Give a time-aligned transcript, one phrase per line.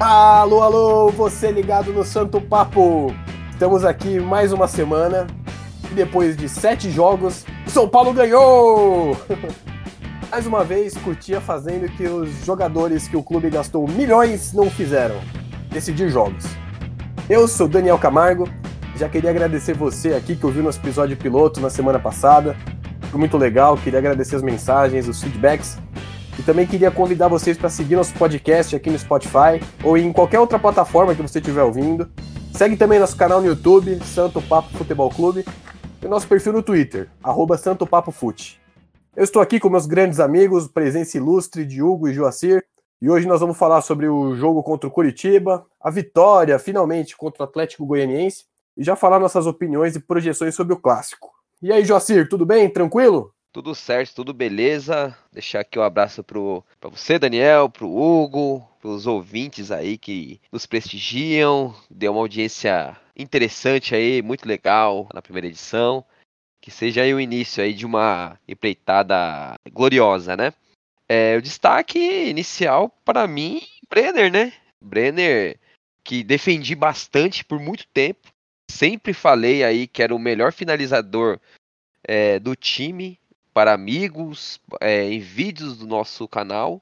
[0.00, 3.14] Alô, alô, você ligado no Santo Papo.
[3.50, 5.26] Estamos aqui mais uma semana
[5.90, 9.16] e depois de sete jogos, São Paulo ganhou!
[10.30, 15.16] mais uma vez, curtia fazendo que os jogadores que o clube gastou milhões não fizeram:
[15.70, 16.44] decidir jogos.
[17.28, 18.48] Eu sou Daniel Camargo,
[18.96, 22.56] já queria agradecer você aqui que ouviu nosso episódio piloto na semana passada.
[23.10, 25.78] Foi muito legal, queria agradecer as mensagens, os feedbacks.
[26.42, 30.40] E também queria convidar vocês para seguir nosso podcast aqui no Spotify ou em qualquer
[30.40, 32.10] outra plataforma que você estiver ouvindo.
[32.52, 35.44] Segue também nosso canal no YouTube, Santo Papo Futebol Clube,
[36.02, 38.60] e nosso perfil no Twitter, arroba Santo Papo Fute.
[39.14, 42.64] Eu estou aqui com meus grandes amigos, presença ilustre de Hugo e Joacir,
[43.00, 47.44] e hoje nós vamos falar sobre o jogo contra o Curitiba, a vitória finalmente contra
[47.44, 48.46] o Atlético Goianiense,
[48.76, 51.30] e já falar nossas opiniões e projeções sobre o clássico.
[51.62, 52.68] E aí, Joacir, tudo bem?
[52.68, 53.32] Tranquilo?
[53.52, 55.14] Tudo certo, tudo beleza.
[55.30, 60.64] Deixar aqui um abraço para você, Daniel, para o Hugo, os ouvintes aí que nos
[60.64, 61.74] prestigiam.
[61.90, 66.02] Deu uma audiência interessante aí, muito legal na primeira edição.
[66.62, 70.54] Que seja aí o início aí de uma empreitada gloriosa, né?
[71.06, 73.60] É, o destaque inicial para mim,
[73.90, 74.54] Brenner, né?
[74.80, 75.60] Brenner
[76.02, 78.32] que defendi bastante por muito tempo.
[78.70, 81.38] Sempre falei aí que era o melhor finalizador
[82.02, 83.20] é, do time
[83.52, 86.80] para amigos, é, em vídeos do nosso canal.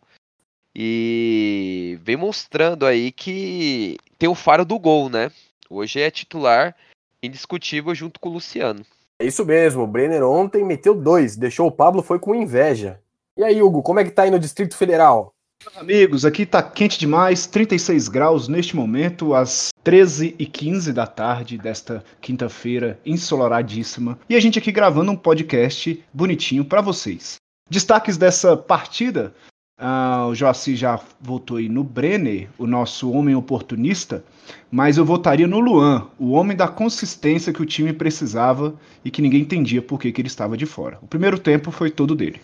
[0.74, 5.30] E vem mostrando aí que tem o faro do gol, né?
[5.68, 6.76] Hoje é titular
[7.22, 8.84] indiscutível junto com o Luciano.
[9.20, 13.00] É isso mesmo, o Brenner ontem meteu dois, deixou o Pablo, foi com inveja.
[13.36, 15.34] E aí, Hugo, como é que tá aí no Distrito Federal?
[15.76, 22.98] Amigos, aqui tá quente demais, 36 graus neste momento, às 13h15 da tarde desta quinta-feira
[23.04, 24.18] ensolaradíssima.
[24.26, 27.36] E a gente aqui gravando um podcast bonitinho para vocês.
[27.68, 29.34] Destaques dessa partida:
[29.78, 34.24] ah, o Joaci já votou aí no Brenner, o nosso homem oportunista,
[34.70, 39.20] mas eu votaria no Luan, o homem da consistência que o time precisava e que
[39.20, 40.98] ninguém entendia por que, que ele estava de fora.
[41.02, 42.40] O primeiro tempo foi todo dele.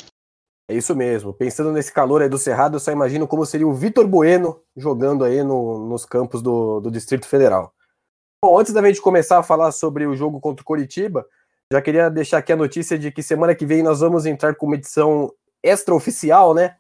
[0.68, 1.32] É isso mesmo.
[1.32, 5.24] Pensando nesse calor aí do Cerrado, eu só imagino como seria o Vitor Bueno jogando
[5.24, 7.72] aí no, nos campos do, do Distrito Federal.
[8.44, 11.24] Bom, antes da gente começar a falar sobre o jogo contra o Coritiba,
[11.72, 14.66] já queria deixar aqui a notícia de que semana que vem nós vamos entrar com
[14.66, 15.32] uma edição
[15.62, 16.76] extraoficial, né,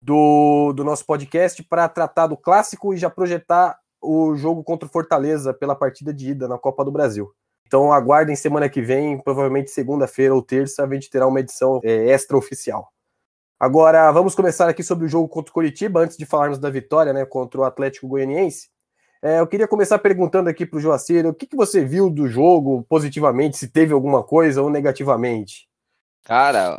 [0.00, 4.90] do, do nosso podcast para tratar do clássico e já projetar o jogo contra o
[4.90, 7.32] Fortaleza pela partida de ida na Copa do Brasil.
[7.66, 12.12] Então aguardem semana que vem, provavelmente segunda-feira ou terça, a gente terá uma edição é,
[12.12, 12.92] extraoficial.
[13.62, 17.12] Agora, vamos começar aqui sobre o jogo contra o Curitiba, antes de falarmos da vitória
[17.12, 18.68] né, contra o Atlético Goianiense.
[19.22, 22.26] É, eu queria começar perguntando aqui para o Joacir, o que, que você viu do
[22.26, 25.68] jogo positivamente, se teve alguma coisa ou negativamente?
[26.24, 26.76] Cara,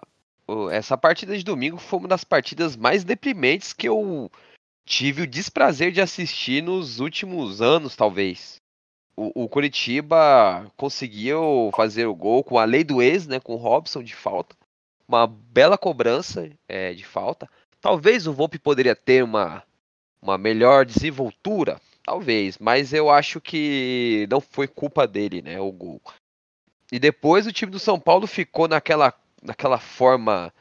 [0.74, 4.30] essa partida de domingo foi uma das partidas mais deprimentes que eu
[4.84, 8.58] tive o desprazer de assistir nos últimos anos, talvez.
[9.16, 13.58] O, o Curitiba conseguiu fazer o gol com a lei do ex, né, com o
[13.58, 14.54] Robson de falta
[15.08, 17.50] uma bela cobrança é, de falta.
[17.82, 19.64] Talvez o Volpe poderia ter uma,
[20.22, 26.02] uma melhor desenvoltura, talvez, mas eu acho que não foi culpa dele, né, o gol.
[26.92, 30.54] E depois o time do São Paulo ficou naquela, naquela forma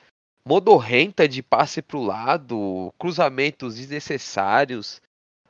[0.45, 5.01] modorrenta de passe para o lado, cruzamentos desnecessários,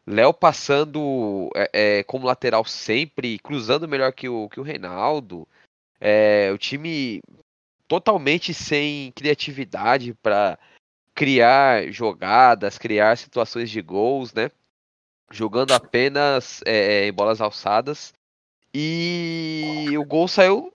[0.07, 5.47] Léo passando é, é, como lateral sempre, cruzando melhor que o, que o Reinaldo.
[6.01, 7.21] É, o time
[7.93, 10.59] totalmente sem criatividade para
[11.15, 14.51] criar jogadas, criar situações de gols, né?
[15.31, 18.15] Jogando apenas é, em bolas alçadas.
[18.73, 20.73] E o gol saiu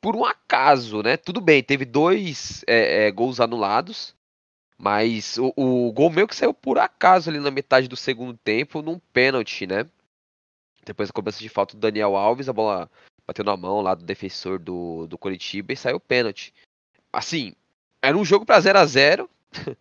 [0.00, 1.16] por um acaso, né?
[1.16, 4.14] Tudo bem, teve dois é, é, gols anulados,
[4.78, 8.82] mas o, o, gol meio que saiu por acaso ali na metade do segundo tempo,
[8.82, 9.84] num pênalti, né?
[10.86, 12.88] Depois da cobrança de falta do Daniel Alves, a bola
[13.26, 16.52] bateu na mão lá do defensor do, do Curitiba e saiu pênalti.
[17.12, 17.54] Assim,
[18.00, 19.30] era um jogo para 0 a 0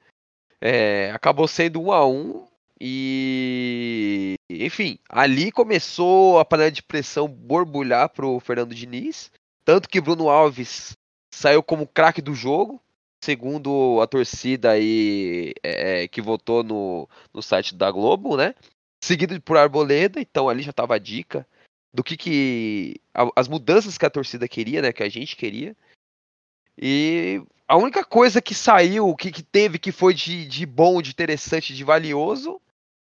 [0.62, 2.48] é, acabou sendo 1 a 1
[2.80, 9.32] e enfim, ali começou a panela de pressão borbulhar pro Fernando Diniz,
[9.64, 10.94] tanto que Bruno Alves
[11.34, 12.82] saiu como craque do jogo,
[13.24, 18.56] segundo a torcida aí é, é que votou no, no site da Globo, né?
[19.04, 21.48] Seguido por Arboleda, então ali já tava a dica
[21.94, 23.02] do que, que
[23.36, 25.76] as mudanças que a torcida queria, né, que a gente queria.
[26.78, 31.12] E a única coisa que saiu, que, que teve, que foi de, de bom, de
[31.12, 32.62] interessante, de valioso,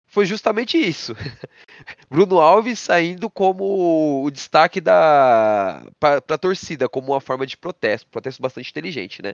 [0.07, 1.13] foi justamente isso.
[2.09, 8.09] Bruno Alves saindo como o destaque da para a torcida, como uma forma de protesto,
[8.09, 9.33] protesto bastante inteligente, né?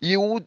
[0.00, 0.40] E, o,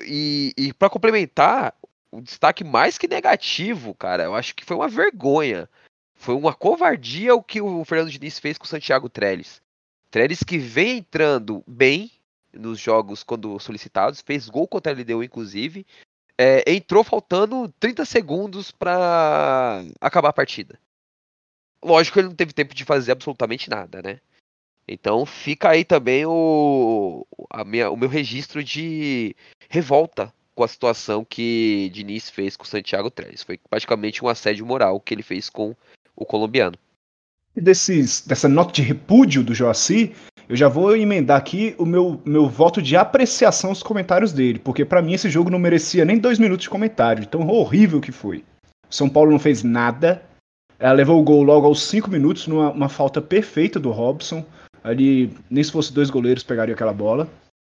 [0.00, 1.74] e, e para complementar,
[2.10, 5.68] o destaque mais que negativo, cara, eu acho que foi uma vergonha.
[6.16, 9.60] Foi uma covardia o que o Fernando Diniz fez com o Santiago Trellis.
[10.10, 12.10] Trellis que vem entrando bem
[12.52, 15.86] nos jogos quando solicitados, fez gol contra a LDU, inclusive.
[16.38, 20.78] É, entrou faltando 30 segundos para acabar a partida.
[21.82, 24.20] Lógico que ele não teve tempo de fazer absolutamente nada, né?
[24.88, 27.26] Então fica aí também o,
[27.66, 29.34] minha, o meu registro de
[29.68, 33.42] revolta com a situação que Diniz fez com o Santiago Trellis.
[33.42, 35.74] Foi praticamente um assédio moral que ele fez com
[36.16, 36.76] o colombiano.
[37.54, 40.12] Desses, dessa nota de repúdio do Joaci,
[40.48, 44.84] eu já vou emendar aqui o meu, meu voto de apreciação aos comentários dele, porque
[44.84, 48.44] para mim esse jogo não merecia nem dois minutos de comentário, tão horrível que foi.
[48.88, 50.22] São Paulo não fez nada,
[50.78, 54.44] ela levou o gol logo aos cinco minutos, numa falta perfeita do Robson.
[54.84, 57.28] Ali, nem se fosse dois goleiros pegariam aquela bola.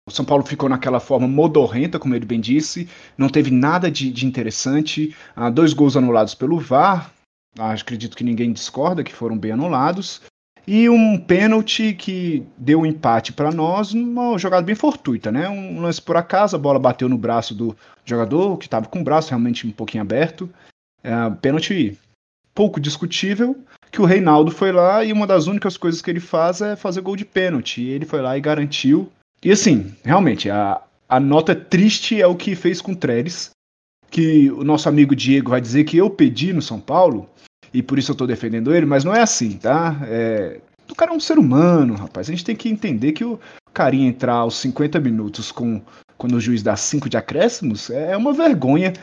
[0.08, 4.12] O São Paulo ficou naquela forma modorrenta, como ele bem disse, não teve nada de,
[4.12, 5.16] de interessante.
[5.36, 7.12] Ah, dois gols anulados pelo VAR,
[7.58, 10.22] acredito que ninguém discorda que foram bem anulados.
[10.66, 15.50] E um pênalti que deu um empate para nós, uma jogada bem fortuita, né?
[15.50, 19.04] Um lance por acaso, a bola bateu no braço do jogador, que estava com o
[19.04, 20.50] braço realmente um pouquinho aberto.
[21.04, 22.00] É, pênalti
[22.54, 23.58] pouco discutível,
[23.92, 27.02] que o Reinaldo foi lá e uma das únicas coisas que ele faz é fazer
[27.02, 27.82] gol de pênalti.
[27.82, 29.12] E ele foi lá e garantiu.
[29.44, 33.52] E assim, realmente, a, a nota triste é o que fez com o Trellis,
[34.10, 37.28] que o nosso amigo Diego vai dizer que eu pedi no São Paulo,
[37.74, 40.00] e por isso eu tô defendendo ele, mas não é assim, tá?
[40.04, 40.60] É,
[40.90, 42.30] o cara é um ser humano, rapaz.
[42.30, 43.40] A gente tem que entender que o
[43.74, 45.82] carinha entrar aos 50 minutos com
[46.18, 48.94] quando o juiz dá 5 de acréscimos é uma vergonha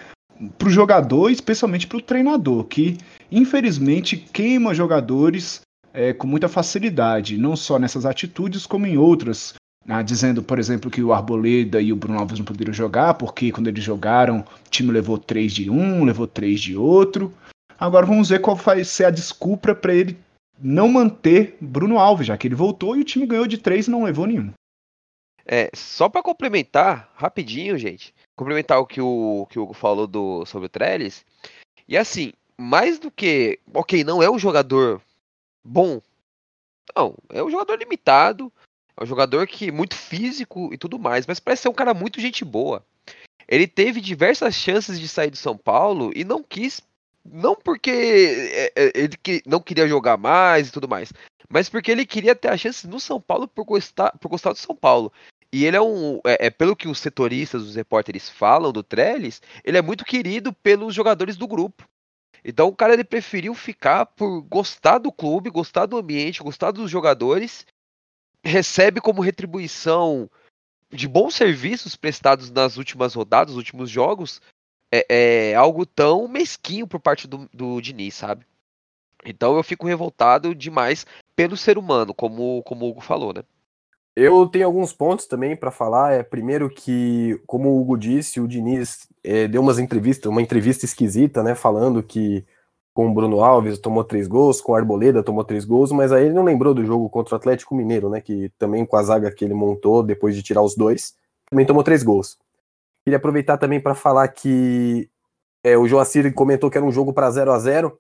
[0.57, 2.97] pro jogador, especialmente pro treinador, que
[3.31, 5.61] infelizmente queima jogadores
[5.93, 9.55] é, com muita facilidade, não só nessas atitudes, como em outras.
[9.89, 13.51] Ah, dizendo, por exemplo, que o Arboleda e o Bruno Alves não poderiam jogar, porque
[13.51, 17.33] quando eles jogaram, o time levou três de um, levou três de outro.
[17.81, 20.19] Agora vamos ver qual vai ser a desculpa para ele
[20.59, 23.91] não manter Bruno Alves, já que ele voltou e o time ganhou de três e
[23.91, 24.53] não levou nenhum.
[25.47, 30.45] É, só para complementar, rapidinho, gente, complementar o que o, que o Hugo falou do,
[30.45, 31.25] sobre o Trellis,
[31.89, 35.01] e assim, mais do que, ok, não é um jogador
[35.65, 36.03] bom,
[36.95, 38.53] não, é um jogador limitado,
[38.95, 42.21] é um jogador que muito físico e tudo mais, mas parece ser um cara muito
[42.21, 42.85] gente boa.
[43.49, 46.83] Ele teve diversas chances de sair do São Paulo e não quis,
[47.33, 51.13] não porque é, é, ele não queria jogar mais e tudo mais,
[51.49, 54.59] mas porque ele queria ter a chance no São Paulo por gostar, por gostar do
[54.59, 55.13] São Paulo.
[55.53, 56.21] E ele é um.
[56.25, 60.53] É, é, pelo que os setoristas, os repórteres falam do Trellis, ele é muito querido
[60.53, 61.89] pelos jogadores do grupo.
[62.45, 66.91] Então o cara ele preferiu ficar por gostar do clube, gostar do ambiente, gostar dos
[66.91, 67.67] jogadores,
[68.45, 70.31] recebe como retribuição
[70.93, 74.41] de bons serviços prestados nas últimas rodadas, nos últimos jogos,
[74.93, 78.45] é, é algo tão mesquinho por parte do, do Diniz, sabe?
[79.25, 81.07] Então eu fico revoltado demais
[81.37, 83.43] pelo ser humano, como, como o Hugo falou, né?
[84.17, 86.13] Eu tenho alguns pontos também para falar.
[86.13, 90.85] É primeiro que, como o Hugo disse, o Diniz é, deu umas entrevistas, uma entrevista
[90.85, 92.45] esquisita, né, falando que
[92.93, 96.27] com o Bruno Alves tomou três gols, com o Arboleda tomou três gols, mas aí
[96.27, 99.31] ele não lembrou do jogo contra o Atlético Mineiro, né, que também com a zaga
[99.31, 101.15] que ele montou depois de tirar os dois,
[101.49, 102.37] também tomou três gols.
[103.05, 105.09] Queria aproveitar também para falar que
[105.63, 107.99] é, o Joacir comentou que era um jogo para 0 a 0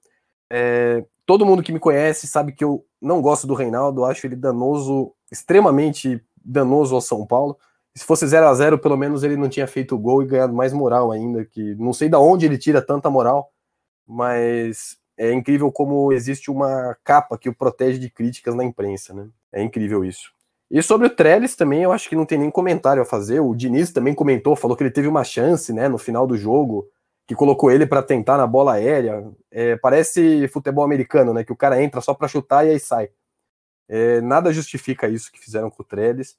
[0.53, 4.35] é, todo mundo que me conhece sabe que eu não gosto do Reinaldo, acho ele
[4.35, 7.57] danoso, extremamente danoso ao São Paulo.
[7.95, 10.73] Se fosse 0 a 0 pelo menos ele não tinha feito gol e ganhado mais
[10.73, 13.53] moral ainda, que não sei da onde ele tira tanta moral,
[14.07, 19.29] mas é incrível como existe uma capa que o protege de críticas na imprensa, né?
[19.53, 20.33] É incrível isso.
[20.71, 23.41] E sobre o Trellis também, eu acho que não tem nem comentário a fazer.
[23.41, 26.89] O Diniz também comentou, falou que ele teve uma chance, né, no final do jogo
[27.31, 29.25] que colocou ele para tentar na bola aérea.
[29.53, 31.45] É, parece futebol americano, né?
[31.45, 33.09] Que o cara entra só para chutar e aí sai.
[33.89, 36.37] É, nada justifica isso que fizeram com o Trellis.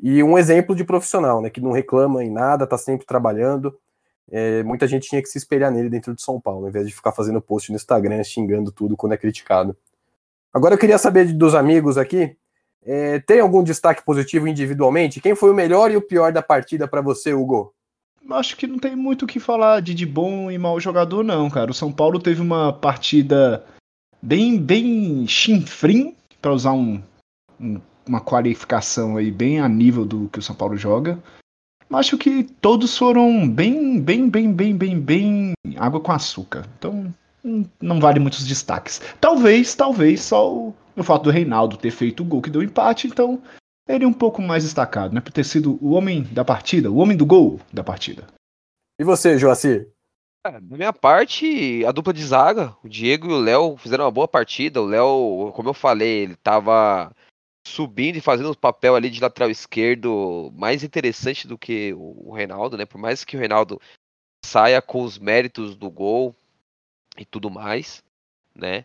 [0.00, 1.48] E um exemplo de profissional, né?
[1.48, 3.78] Que não reclama em nada, tá sempre trabalhando.
[4.32, 6.92] É, muita gente tinha que se espelhar nele dentro de São Paulo, ao invés de
[6.92, 9.76] ficar fazendo post no Instagram xingando tudo quando é criticado.
[10.52, 12.36] Agora eu queria saber dos amigos aqui.
[12.84, 15.20] É, tem algum destaque positivo individualmente?
[15.20, 17.72] Quem foi o melhor e o pior da partida para você, Hugo?
[18.30, 21.50] acho que não tem muito o que falar de, de bom e mau jogador, não,
[21.50, 21.70] cara.
[21.70, 23.64] O São Paulo teve uma partida
[24.22, 27.02] bem, bem chinfrim, para usar um,
[27.60, 31.18] um, uma qualificação aí bem a nível do que o São Paulo joga.
[31.92, 36.66] Acho que todos foram bem, bem, bem, bem, bem, bem água com açúcar.
[36.78, 37.12] Então,
[37.80, 39.00] não vale muitos destaques.
[39.20, 43.06] Talvez, talvez só o, o fato do Reinaldo ter feito o gol que deu empate,
[43.06, 43.42] então
[43.88, 45.20] ele é um pouco mais destacado, né?
[45.20, 48.26] Por ter sido o homem da partida, o homem do gol da partida.
[48.98, 49.90] E você, Joacir?
[50.46, 54.10] É, da minha parte, a dupla de zaga, o Diego e o Léo fizeram uma
[54.10, 54.80] boa partida.
[54.80, 57.12] O Léo, como eu falei, ele tava
[57.66, 62.76] subindo e fazendo o papel ali de lateral esquerdo mais interessante do que o Reinaldo,
[62.76, 62.84] né?
[62.84, 63.80] Por mais que o Reinaldo
[64.44, 66.34] saia com os méritos do gol
[67.16, 68.02] e tudo mais,
[68.54, 68.84] né?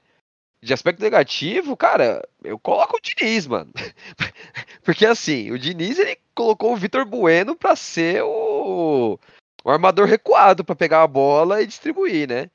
[0.62, 3.72] De aspecto negativo, cara, eu coloco o Diniz, mano.
[4.84, 9.20] Porque assim, o Diniz ele colocou o Vitor Bueno para ser o
[9.64, 12.50] o armador recuado para pegar a bola e distribuir, né?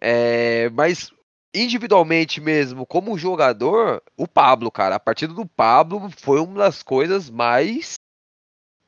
[0.00, 1.10] É, mas
[1.52, 7.28] individualmente mesmo, como jogador, o Pablo, cara, a partida do Pablo foi uma das coisas
[7.28, 7.94] mais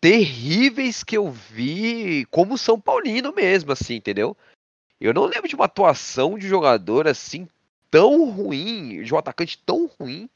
[0.01, 4.37] terríveis que eu vi como São Paulino mesmo, assim, entendeu?
[5.01, 7.49] Eu não lembro de uma atuação de jogador assim
[7.91, 10.29] tão ruim, de um atacante tão ruim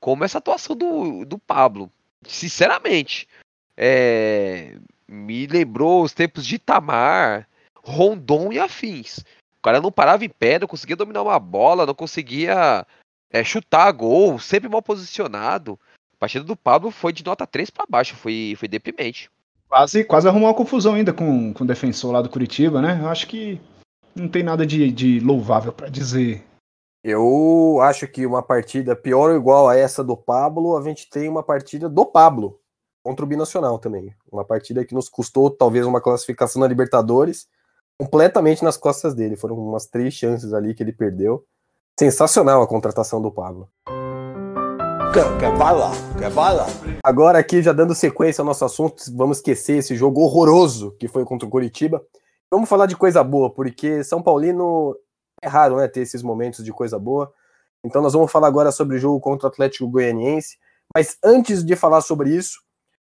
[0.00, 1.90] como essa atuação do, do Pablo.
[2.26, 3.28] Sinceramente.
[3.76, 4.76] É,
[5.06, 9.18] me lembrou os tempos de Itamar, Rondon e afins.
[9.58, 12.86] O cara não parava em pé, não conseguia dominar uma bola, não conseguia
[13.30, 15.78] é, chutar gol, sempre mal posicionado.
[16.14, 19.30] A partida do Pablo foi de nota 3 para baixo, foi, foi deprimente.
[19.68, 22.98] Quase, quase arrumou uma confusão ainda com, com o defensor lá do Curitiba, né?
[23.00, 23.60] Eu acho que
[24.20, 26.44] não tem nada de, de louvável para dizer.
[27.02, 31.28] Eu acho que uma partida pior ou igual a essa do Pablo, a gente tem
[31.28, 32.58] uma partida do Pablo
[33.02, 34.14] contra o Binacional também.
[34.30, 37.46] Uma partida que nos custou talvez uma classificação na Libertadores
[37.98, 39.36] completamente nas costas dele.
[39.36, 41.44] Foram umas três chances ali que ele perdeu.
[41.98, 43.68] Sensacional a contratação do Pablo.
[45.12, 45.90] Quer, quer bala?
[46.18, 46.66] Quer bala?
[47.02, 51.24] Agora aqui, já dando sequência ao nosso assunto, vamos esquecer esse jogo horroroso que foi
[51.24, 52.04] contra o Curitiba.
[52.50, 54.96] Vamos falar de coisa boa, porque São Paulino
[55.42, 57.32] é raro né, ter esses momentos de coisa boa.
[57.84, 60.58] Então nós vamos falar agora sobre o jogo contra o Atlético Goianiense.
[60.94, 62.62] Mas antes de falar sobre isso,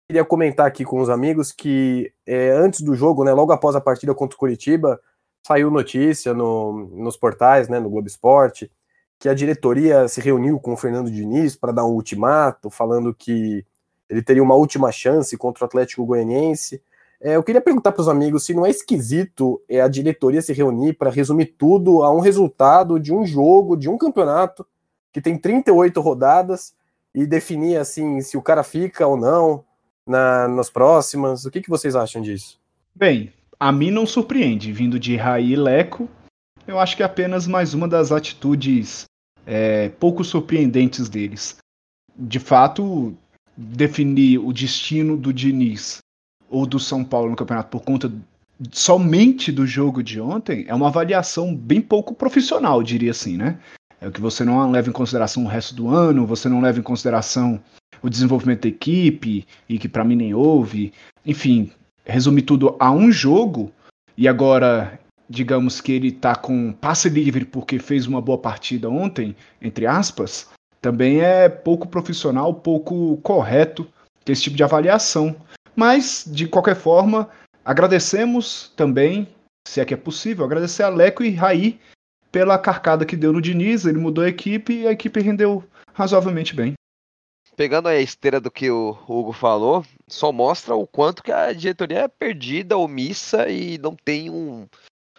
[0.08, 3.80] queria comentar aqui com os amigos que é, antes do jogo, né, logo após a
[3.80, 5.00] partida contra o Curitiba,
[5.46, 8.70] saiu notícia no, nos portais, né, no Globo Esporte,
[9.18, 13.64] que a diretoria se reuniu com o Fernando Diniz para dar um ultimato, falando que
[14.08, 16.82] ele teria uma última chance contra o Atlético Goianiense.
[17.20, 20.52] É, eu queria perguntar para os amigos se não é esquisito é, a diretoria se
[20.52, 24.66] reunir para resumir tudo a um resultado de um jogo, de um campeonato
[25.12, 26.74] que tem 38 rodadas
[27.14, 29.64] e definir assim se o cara fica ou não,
[30.06, 31.44] na, nas próximas?
[31.44, 32.60] O que, que vocês acham disso?
[32.94, 36.08] Bem, a mim não surpreende, vindo de Raí e Leco.
[36.66, 39.06] Eu acho que é apenas mais uma das atitudes
[39.46, 41.56] é, pouco surpreendentes deles.
[42.14, 43.16] De fato,
[43.56, 45.98] definir o destino do Diniz
[46.48, 48.12] ou do São Paulo no campeonato por conta
[48.72, 53.58] somente do jogo de ontem é uma avaliação bem pouco profissional, diria assim, né?
[54.00, 56.78] É o que você não leva em consideração o resto do ano, você não leva
[56.78, 57.60] em consideração
[58.02, 60.92] o desenvolvimento da equipe, e que para mim nem houve.
[61.24, 61.70] Enfim,
[62.04, 63.72] resumir tudo a um jogo,
[64.16, 64.98] e agora,
[65.28, 70.48] digamos que ele tá com passe livre porque fez uma boa partida ontem, entre aspas,
[70.80, 73.86] também é pouco profissional, pouco correto
[74.24, 75.34] ter esse tipo de avaliação.
[75.76, 77.28] Mas, de qualquer forma,
[77.64, 79.28] agradecemos também,
[79.68, 81.78] se é que é possível, agradecer a Leco e Raí
[82.32, 85.62] pela carcada que deu no Diniz, ele mudou a equipe e a equipe rendeu
[85.94, 86.74] razoavelmente bem
[87.56, 92.00] pegando a esteira do que o Hugo falou, só mostra o quanto que a diretoria
[92.00, 94.68] é perdida, omissa e não tem um.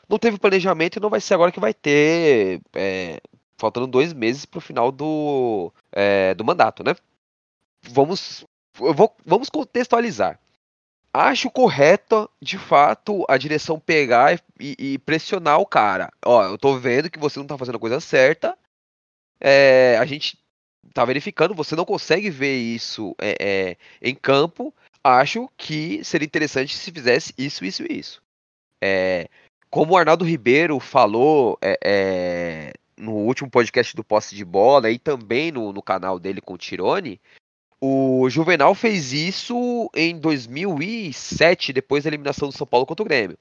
[0.08, 2.62] Não teve planejamento e não vai ser agora que vai ter.
[2.76, 3.20] É,
[3.60, 6.96] faltando dois meses para o final do, é, do mandato, né?
[7.90, 8.46] Vamos,
[8.76, 10.40] vou, vamos contextualizar.
[11.14, 16.12] Acho correto, de fato, a direção pegar e, e, pressionar o cara.
[16.24, 18.58] Ó, eu tô vendo que você não tá fazendo a coisa certa.
[19.40, 20.38] É, a gente
[20.94, 24.74] tá verificando, você não consegue ver isso é, é, em campo.
[25.04, 28.22] Acho que seria interessante se fizesse isso, isso e isso.
[28.84, 29.28] É,
[29.70, 35.00] como o Arnaldo Ribeiro falou é, é, no último podcast do Posse de Bola e
[35.00, 37.20] também no, no canal dele com o Tirone,
[37.80, 43.38] o Juvenal fez isso em 2007, depois da eliminação do São Paulo contra o Grêmio.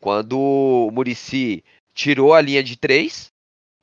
[0.00, 3.32] Quando o Murici tirou a linha de três,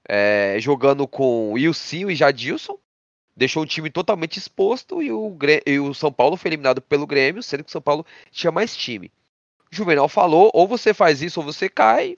[0.07, 2.77] é, jogando com Wilson e Jadilson,
[3.35, 7.43] deixou o time totalmente exposto e o, e o São Paulo foi eliminado pelo Grêmio,
[7.43, 9.11] sendo que o São Paulo tinha mais time.
[9.71, 12.17] O Juvenal falou: ou você faz isso ou você cai.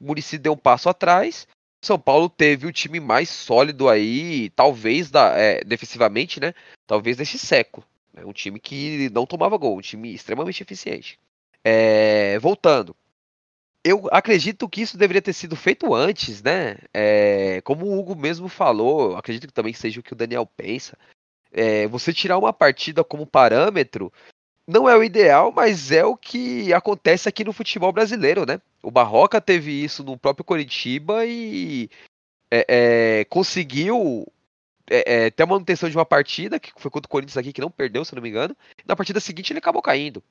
[0.00, 1.46] O Murici deu um passo atrás.
[1.82, 6.52] São Paulo teve o time mais sólido aí, talvez da, é, defensivamente, né?
[6.86, 7.86] Talvez deste século.
[8.14, 11.18] É um time que não tomava gol, um time extremamente eficiente.
[11.62, 12.96] É, voltando
[13.86, 16.76] eu acredito que isso deveria ter sido feito antes, né?
[16.92, 20.98] É, como o Hugo mesmo falou, acredito que também seja o que o Daniel pensa.
[21.52, 24.12] É, você tirar uma partida como parâmetro
[24.66, 28.60] não é o ideal, mas é o que acontece aqui no futebol brasileiro, né?
[28.82, 31.88] O Barroca teve isso no próprio Coritiba e
[32.50, 34.26] é, é, conseguiu
[34.90, 37.60] é, é, ter a manutenção de uma partida, que foi contra o Corinthians aqui, que
[37.60, 38.56] não perdeu, se não me engano.
[38.84, 40.22] Na partida seguinte ele acabou caindo.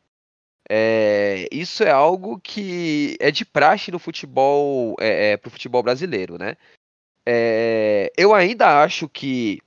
[0.70, 6.58] É, isso é algo que é de praxe no futebol, é, pro futebol brasileiro, né?
[8.18, 9.60] Eu ainda acho que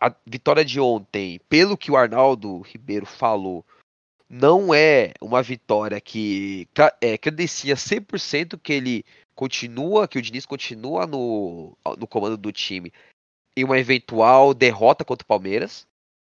[0.00, 3.64] a vitória de ontem, pelo que o Arnaldo Ribeiro falou,
[4.34, 6.66] não é uma vitória que
[7.00, 12.92] é, credencia 100% que ele continua, que o Diniz continua no, no comando do time
[13.56, 15.86] em uma eventual derrota contra o Palmeiras.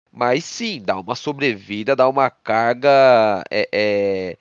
[0.10, 4.38] Mas sim, dá uma sobrevida, dá uma carga é, é,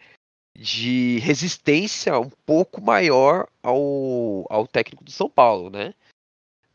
[0.56, 5.94] de resistência um pouco maior ao, ao técnico do São Paulo, né?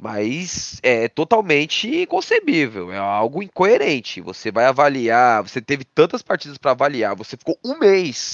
[0.03, 4.19] Mas é totalmente inconcebível, é algo incoerente.
[4.19, 8.33] Você vai avaliar, você teve tantas partidas para avaliar, você ficou um mês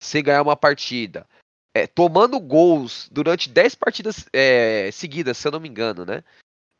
[0.00, 1.26] sem ganhar uma partida,
[1.74, 6.22] é, tomando gols durante 10 partidas é, seguidas, se eu não me engano, né?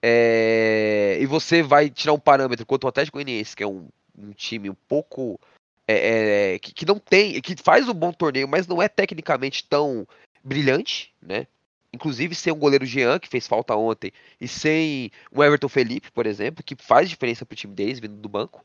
[0.01, 4.31] É, e você vai tirar um parâmetro quanto o Atlético Goianiense, que é um, um
[4.31, 5.41] time um pouco.
[5.89, 7.41] É, é, que, que, não tem.
[7.41, 10.07] que faz um bom torneio, mas não é tecnicamente tão
[10.45, 11.49] brilhante, né?
[11.93, 16.27] Inclusive sem um goleiro Jean, que fez falta ontem, e sem o Everton Felipe, por
[16.27, 18.65] exemplo, que faz diferença pro time deles vindo do banco.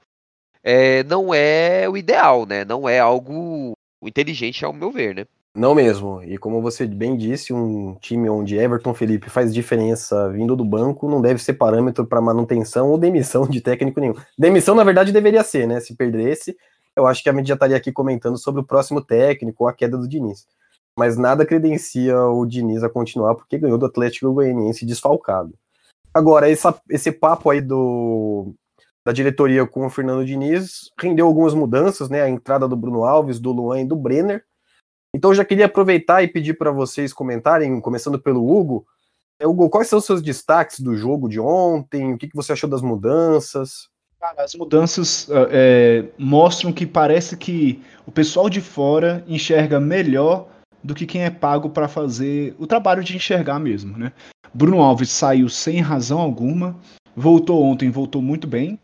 [0.64, 2.66] É, não é o ideal, né?
[2.66, 5.26] Não é algo inteligente ao meu ver, né?
[5.56, 6.22] Não mesmo.
[6.22, 11.10] E como você bem disse, um time onde Everton Felipe faz diferença vindo do banco
[11.10, 14.16] não deve ser parâmetro para manutenção ou demissão de técnico nenhum.
[14.38, 15.80] Demissão, na verdade, deveria ser, né?
[15.80, 16.58] Se perdesse,
[16.94, 19.98] eu acho que a mídia estaria aqui comentando sobre o próximo técnico ou a queda
[19.98, 20.46] do Diniz.
[20.98, 25.54] Mas nada credencia o Diniz a continuar porque ganhou do Atlético Goianiense desfalcado.
[26.14, 28.54] Agora, essa, esse papo aí do,
[29.06, 32.22] da diretoria com o Fernando Diniz rendeu algumas mudanças, né?
[32.22, 34.44] A entrada do Bruno Alves, do Luan e do Brenner
[35.16, 38.86] então eu já queria aproveitar e pedir para vocês comentarem, começando pelo Hugo.
[39.40, 42.14] É, Hugo, quais são os seus destaques do jogo de ontem?
[42.14, 43.88] O que, que você achou das mudanças?
[44.20, 50.50] Cara, as mudanças ah, é, mostram que parece que o pessoal de fora enxerga melhor
[50.86, 54.12] do que quem é pago para fazer o trabalho de enxergar mesmo, né?
[54.54, 56.78] Bruno Alves saiu sem razão alguma,
[57.16, 58.80] voltou ontem, voltou muito bem.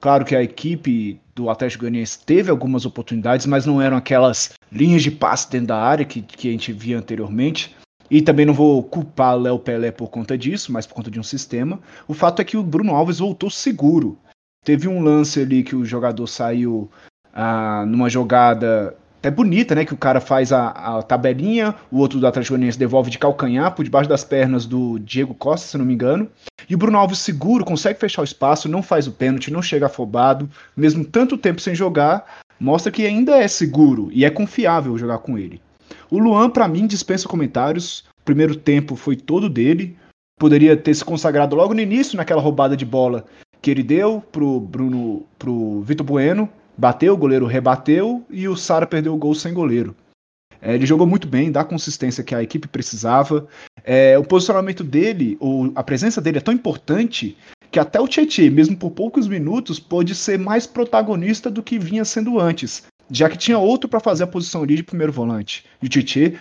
[0.00, 5.02] Claro que a equipe do Atlético Goianiense teve algumas oportunidades, mas não eram aquelas linhas
[5.02, 7.74] de passe dentro da área que, que a gente via anteriormente.
[8.10, 11.22] E também não vou culpar Léo Pelé por conta disso, mas por conta de um
[11.22, 11.80] sistema.
[12.06, 14.18] O fato é que o Bruno Alves voltou seguro.
[14.62, 16.90] Teve um lance ali que o jogador saiu
[17.32, 19.86] ah, numa jogada até bonita, né?
[19.86, 23.82] Que o cara faz a, a tabelinha, o outro do Atlético devolve de calcanhar por
[23.82, 26.28] debaixo das pernas do Diego Costa, se não me engano.
[26.68, 29.86] E o Bruno Alves seguro, consegue fechar o espaço, não faz o pênalti, não chega
[29.86, 35.18] afobado, mesmo tanto tempo sem jogar, mostra que ainda é seguro e é confiável jogar
[35.18, 35.60] com ele.
[36.10, 38.04] O Luan, para mim, dispensa comentários.
[38.20, 39.96] O primeiro tempo foi todo dele.
[40.38, 43.24] Poderia ter se consagrado logo no início naquela roubada de bola
[43.62, 48.86] que ele deu pro Bruno, pro Vitor Bueno, bateu, o goleiro rebateu e o Sara
[48.86, 49.94] perdeu o gol sem goleiro.
[50.60, 53.46] É, ele jogou muito bem, dá a consistência que a equipe precisava.
[53.84, 57.36] É, o posicionamento dele, ou a presença dele é tão importante
[57.70, 62.04] que até o Tietchan, mesmo por poucos minutos, pôde ser mais protagonista do que vinha
[62.04, 65.64] sendo antes, já que tinha outro para fazer a posição ali de primeiro volante.
[65.82, 66.32] E o Tietchan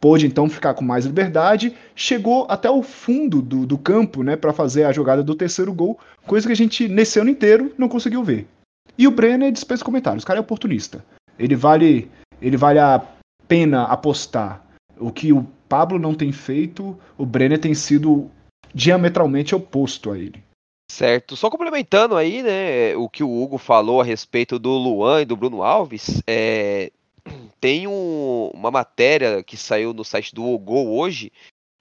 [0.00, 4.52] pôde então ficar com mais liberdade, chegou até o fundo do, do campo né, para
[4.52, 8.24] fazer a jogada do terceiro gol, coisa que a gente nesse ano inteiro não conseguiu
[8.24, 8.46] ver.
[8.96, 11.04] E o Brenner dispensa comentários, o cara é oportunista.
[11.38, 13.02] Ele vale, ele vale a
[13.48, 14.64] pena apostar.
[14.98, 18.30] O que o Pablo não tem feito, o Brenner tem sido
[18.74, 20.42] diametralmente oposto a ele.
[20.90, 21.36] Certo.
[21.36, 25.36] Só complementando aí, né, o que o Hugo falou a respeito do Luan e do
[25.36, 26.90] Bruno Alves, é,
[27.60, 31.32] tem um, uma matéria que saiu no site do Hugo hoje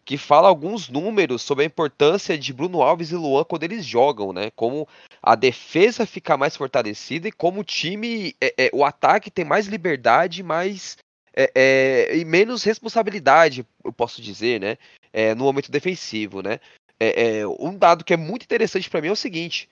[0.09, 4.33] que fala alguns números sobre a importância de Bruno Alves e Luan quando eles jogam,
[4.33, 4.49] né?
[4.55, 4.87] Como
[5.21, 9.67] a defesa fica mais fortalecida e como o time, é, é, o ataque tem mais
[9.67, 10.97] liberdade, mais
[11.31, 14.79] é, é, e menos responsabilidade, eu posso dizer, né?
[15.13, 16.59] É, no momento defensivo, né?
[16.99, 19.69] É, um dado que é muito interessante para mim é o seguinte: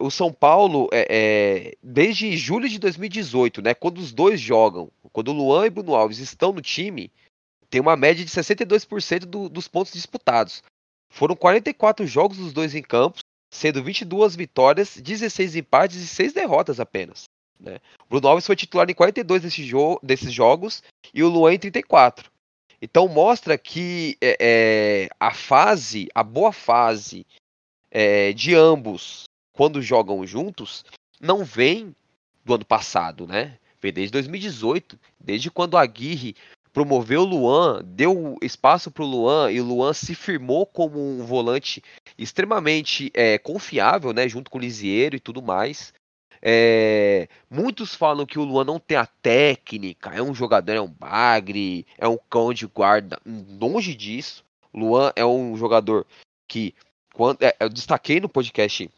[0.00, 0.90] o São Paulo,
[1.80, 3.72] desde julho de 2018, né?
[3.72, 7.08] Quando os dois jogam, quando o Luan e Bruno Alves estão no time,
[7.74, 10.62] tem uma média de 62% do, dos pontos disputados.
[11.10, 16.78] Foram 44 jogos dos dois em campos, sendo 22 vitórias, 16 empates e 6 derrotas
[16.78, 17.24] apenas.
[17.58, 17.80] Né?
[18.08, 22.30] Bruno Alves foi titular em 42 desse jo desses jogos e o Luan em 34.
[22.80, 27.26] Então mostra que é, é, a fase, a boa fase
[27.90, 30.84] é, de ambos, quando jogam juntos,
[31.20, 31.92] não vem
[32.44, 33.58] do ano passado, né?
[33.82, 36.36] Vem desde 2018, desde quando a Aguirre
[36.74, 41.24] promoveu o Luan, deu espaço para o Luan e o Luan se firmou como um
[41.24, 41.80] volante
[42.18, 44.28] extremamente é, confiável, né?
[44.28, 45.94] Junto com o Lisieiro e tudo mais.
[46.42, 50.90] É, muitos falam que o Luan não tem a técnica, é um jogador, é um
[50.90, 53.18] bagre, é um cão de guarda.
[53.24, 54.44] Longe disso.
[54.74, 56.04] Luan é um jogador
[56.48, 56.74] que,
[57.14, 58.90] quando, é, eu destaquei no podcast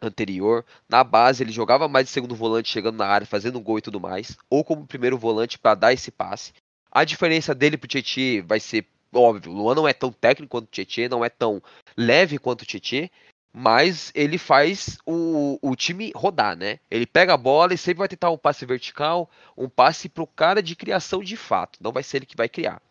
[0.00, 3.78] anterior, na base ele jogava mais de segundo volante, chegando na área, fazendo um gol
[3.78, 6.52] e tudo mais, ou como primeiro volante para dar esse passe.
[6.98, 8.84] A diferença dele pro Tietchan vai ser
[9.14, 9.52] óbvio.
[9.52, 11.62] O Luan não é tão técnico quanto o Tietchan, não é tão
[11.96, 13.08] leve quanto o Tietchan,
[13.52, 16.80] mas ele faz o, o time rodar, né?
[16.90, 20.60] Ele pega a bola e sempre vai tentar um passe vertical, um passe pro cara
[20.60, 21.78] de criação de fato.
[21.80, 22.82] Não vai ser ele que vai criar.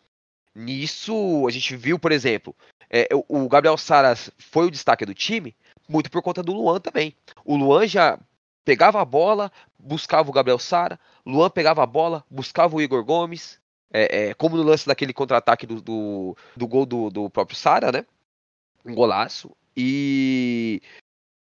[0.54, 2.56] Nisso, a gente viu, por exemplo,
[2.88, 5.54] é, o Gabriel Saras foi o destaque do time,
[5.86, 7.14] muito por conta do Luan também.
[7.44, 8.18] O Luan já
[8.64, 13.57] pegava a bola, buscava o Gabriel Sara, Luan pegava a bola, buscava o Igor Gomes,
[13.92, 17.90] é, é, como no lance daquele contra-ataque do, do, do, gol do, do próprio Sara,
[17.90, 18.06] né?
[18.84, 19.50] Um golaço.
[19.76, 20.82] E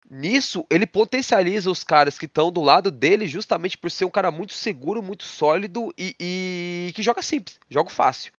[0.09, 4.31] nisso ele potencializa os caras que estão do lado dele justamente por ser um cara
[4.31, 8.33] muito seguro, muito sólido e, e, que joga simples, joga fácil.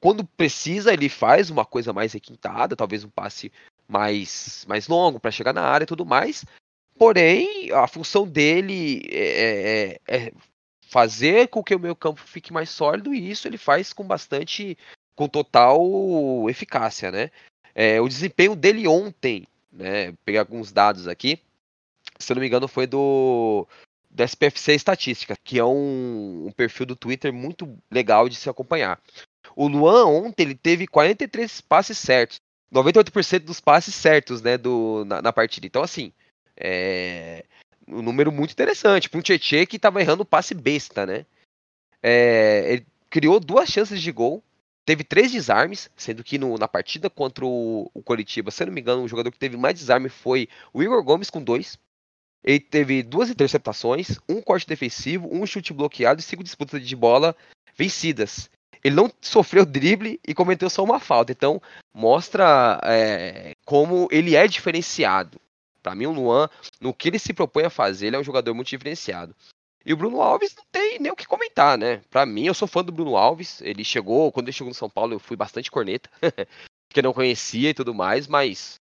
[0.00, 3.52] Quando precisa, ele faz uma coisa mais requintada, talvez um passe
[3.86, 6.44] mais, mais longo para chegar na área e tudo mais.
[6.98, 10.32] Porém, a função dele é, é, é
[10.90, 14.76] fazer com que o meu campo fique mais sólido e isso ele faz com bastante,
[15.14, 15.80] com total
[16.50, 17.30] eficácia, né?
[17.72, 20.12] É, o desempenho dele ontem, né?
[20.24, 21.40] Pegar alguns dados aqui.
[22.18, 23.68] Se eu não me engano, foi do,
[24.10, 29.00] do SPFC Estatística, que é um, um perfil do Twitter muito legal de se acompanhar.
[29.54, 32.38] O Luan ontem ele teve 43 passes certos.
[32.74, 35.66] 98% dos passes certos, né, do, na, na partida.
[35.66, 36.12] Então, assim,
[36.56, 37.44] é
[37.90, 41.26] um número muito interessante para um Tietchan que estava errando passe besta, né?
[42.02, 44.42] É, ele criou duas chances de gol,
[44.84, 48.80] teve três desarmes, sendo que no, na partida contra o, o Coritiba, se não me
[48.80, 51.78] engano, o jogador que teve mais desarme foi o Igor Gomes com dois.
[52.42, 57.36] Ele teve duas interceptações, um corte defensivo, um chute bloqueado e cinco disputas de bola
[57.76, 58.50] vencidas.
[58.82, 61.32] Ele não sofreu drible e cometeu só uma falta.
[61.32, 61.60] Então,
[61.92, 65.38] mostra é, como ele é diferenciado.
[65.82, 66.48] Para mim, o Luan,
[66.80, 69.34] no que ele se propõe a fazer, ele é um jogador muito diferenciado.
[69.84, 72.02] E o Bruno Alves não tem nem o que comentar, né?
[72.10, 73.60] Pra mim, eu sou fã do Bruno Alves.
[73.62, 76.10] Ele chegou, quando ele chegou no São Paulo, eu fui bastante corneta,
[76.88, 78.74] porque não conhecia e tudo mais, mas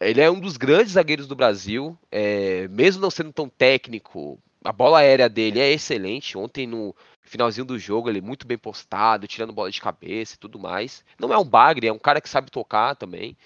[0.00, 4.38] ele é um dos grandes zagueiros do Brasil, é, mesmo não sendo tão técnico.
[4.62, 6.36] A bola aérea dele é excelente.
[6.36, 10.58] Ontem, no finalzinho do jogo, ele muito bem postado, tirando bola de cabeça e tudo
[10.58, 11.04] mais.
[11.18, 13.36] Não é um bagre, é um cara que sabe tocar também.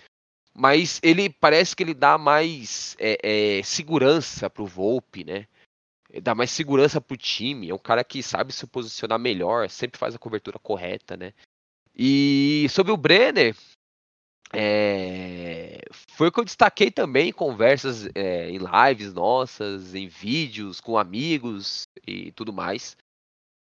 [0.55, 5.47] Mas ele parece que ele dá mais é, é, segurança pro Volpe, né?
[6.23, 7.69] dá mais segurança pro time.
[7.69, 11.33] É um cara que sabe se posicionar melhor, sempre faz a cobertura correta, né?
[11.95, 13.55] E sobre o Brenner,
[14.53, 15.81] é...
[16.09, 20.99] foi o que eu destaquei também em conversas é, em lives nossas, em vídeos com
[20.99, 22.97] amigos e tudo mais.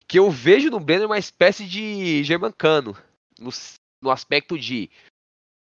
[0.07, 2.95] Que eu vejo no Brenner uma espécie de germancano.
[3.39, 3.49] No,
[4.01, 4.89] no aspecto de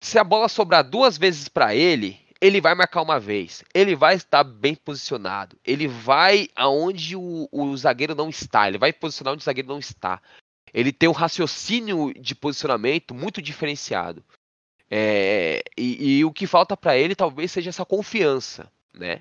[0.00, 4.14] se a bola sobrar duas vezes para ele, ele vai marcar uma vez, ele vai
[4.14, 9.42] estar bem posicionado, ele vai aonde o, o zagueiro não está, ele vai posicionar onde
[9.42, 10.20] o zagueiro não está.
[10.72, 14.24] Ele tem um raciocínio de posicionamento muito diferenciado.
[14.88, 19.20] É, e, e, o que falta para ele talvez seja essa confiança, né?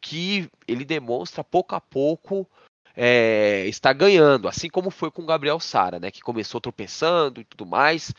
[0.00, 2.48] Que ele demonstra pouco a pouco
[2.96, 6.10] é, está ganhando, assim como foi com o Gabriel Sara, né?
[6.10, 8.12] Que começou tropeçando e tudo mais.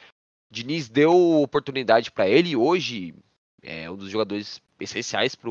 [0.51, 3.15] Diniz deu oportunidade para ele hoje
[3.61, 5.49] é um dos jogadores essenciais para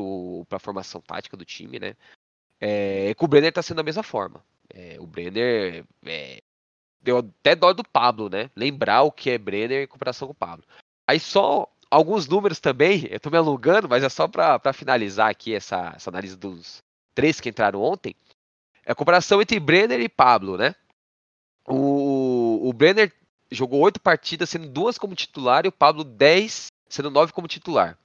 [0.57, 1.95] a formação tática do time, né?
[2.59, 4.43] É, com o Brenner tá sendo da mesma forma.
[4.69, 6.41] É, o Brenner é,
[7.01, 8.51] deu até dó do Pablo, né?
[8.55, 10.65] Lembrar o que é Brenner em comparação com o Pablo.
[11.07, 15.55] Aí só alguns números também, eu tô me alongando, mas é só para finalizar aqui
[15.55, 16.83] essa, essa análise dos
[17.15, 18.15] três que entraram ontem.
[18.85, 20.75] É a comparação entre Brenner e Pablo, né?
[21.67, 23.13] O, o Brenner
[23.51, 27.97] jogou oito partidas, sendo duas como titular, e o Pablo dez sendo 9 como titular.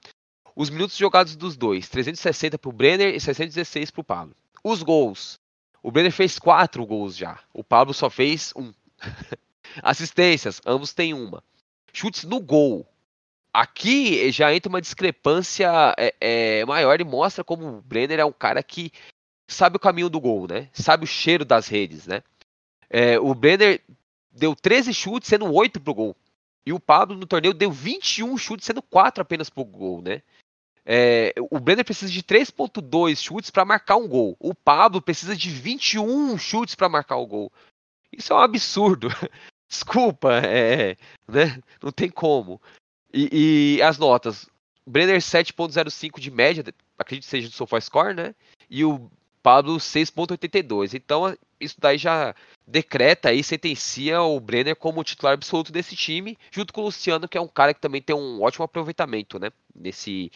[0.55, 4.35] Os minutos jogados dos dois, 360 para o Brenner e 616 para o Pablo.
[4.63, 5.39] Os gols.
[5.83, 7.39] O Brenner fez 4 gols já.
[7.53, 8.73] O Pablo só fez um.
[9.83, 11.43] Assistências, ambos têm uma.
[11.93, 12.87] Chutes no gol.
[13.53, 18.31] Aqui já entra uma discrepância é, é, maior e mostra como o Brenner é um
[18.31, 18.91] cara que
[19.47, 20.69] sabe o caminho do gol, né?
[20.73, 22.23] Sabe o cheiro das redes, né?
[22.89, 23.81] É, o Brenner
[24.37, 26.15] deu 13 chutes, sendo 8 pro gol.
[26.65, 30.21] E o Pablo no torneio deu 21 chutes, sendo 4 apenas pro gol, né?
[30.89, 34.37] É, o Brenner precisa de 3.2 chutes para marcar um gol.
[34.39, 37.51] O Pablo precisa de 21 chutes para marcar o gol.
[38.11, 39.09] Isso é um absurdo.
[39.67, 40.95] Desculpa, é,
[41.27, 41.61] né?
[41.81, 42.61] Não tem como.
[43.13, 44.49] E, e as notas.
[44.85, 46.63] Brenner 7.05 de média,
[46.97, 48.33] acredito que seja do SofaScore, né?
[48.69, 49.11] E o
[49.43, 50.93] Pablo 6.82.
[50.93, 52.33] Então, isso daí já
[52.65, 57.37] decreta e sentencia o Brenner como titular absoluto desse time, junto com o Luciano, que
[57.37, 59.49] é um cara que também tem um ótimo aproveitamento, né?
[59.75, 60.31] Nesse,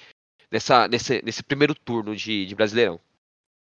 [0.52, 3.00] nessa, nesse, nesse primeiro turno de, de Brasileirão.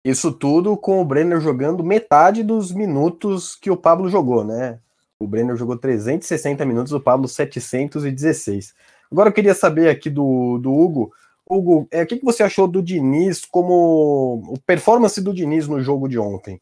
[0.05, 4.79] Isso tudo com o Brenner jogando metade dos minutos que o Pablo jogou, né?
[5.18, 8.75] O Brenner jogou 360 minutos, o Pablo 716.
[9.12, 11.12] Agora eu queria saber aqui do, do Hugo.
[11.49, 15.83] Hugo, é, o que, que você achou do Diniz como o performance do Diniz no
[15.83, 16.61] jogo de ontem?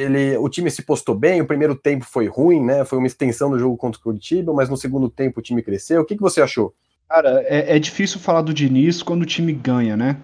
[0.00, 2.84] Ele, o time se postou bem, o primeiro tempo foi ruim, né?
[2.84, 6.00] Foi uma extensão do jogo contra o Curitiba, mas no segundo tempo o time cresceu.
[6.00, 6.74] O que, que você achou?
[7.08, 10.16] Cara, é, é difícil falar do Diniz quando o time ganha, né?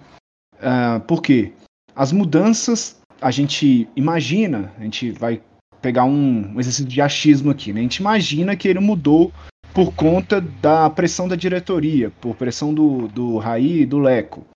[0.54, 1.52] Uh, por quê?
[1.94, 5.42] As mudanças, a gente imagina, a gente vai
[5.82, 7.80] pegar um, um exercício de achismo aqui, né?
[7.80, 9.32] A gente imagina que ele mudou
[9.74, 14.46] por conta da pressão da diretoria, por pressão do, do Raí e do Leco.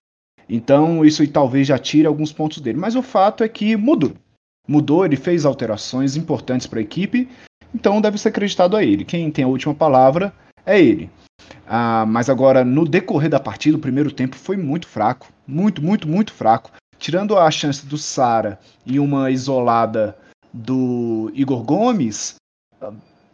[0.49, 2.77] Então, isso talvez já tire alguns pontos dele.
[2.77, 4.13] Mas o fato é que mudou.
[4.67, 7.27] Mudou, ele fez alterações importantes para a equipe,
[7.73, 9.03] então deve ser acreditado a ele.
[9.03, 10.33] Quem tem a última palavra
[10.65, 11.09] é ele.
[11.67, 15.27] Ah, mas agora, no decorrer da partida, o primeiro tempo foi muito fraco.
[15.47, 16.71] Muito, muito, muito fraco.
[16.97, 20.17] Tirando a chance do Sara e uma isolada
[20.53, 22.35] do Igor Gomes,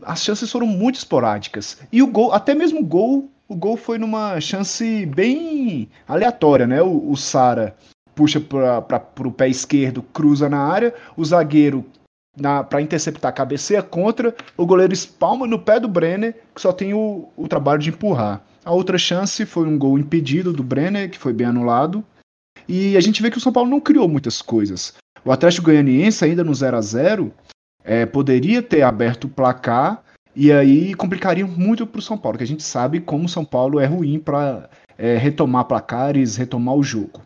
[0.04, 1.80] as chances foram muito esporádicas.
[1.92, 6.82] E o gol, até mesmo o gol, o gol foi numa chance bem aleatória, né?
[6.82, 7.76] O, o Sara
[8.18, 11.86] puxa para o pé esquerdo, cruza na área, o zagueiro
[12.68, 17.30] para interceptar cabeceia contra, o goleiro espalma no pé do Brenner, que só tem o,
[17.38, 18.42] o trabalho de empurrar.
[18.66, 22.04] A outra chance foi um gol impedido do Brenner, que foi bem anulado.
[22.68, 24.94] E a gente vê que o São Paulo não criou muitas coisas.
[25.24, 27.34] O Atlético Goianiense, ainda no 0 a 0
[27.84, 30.04] é, poderia ter aberto o placar
[30.36, 33.46] e aí complicaria muito para o São Paulo, que a gente sabe como o São
[33.46, 37.22] Paulo é ruim para é, retomar placares, retomar o jogo.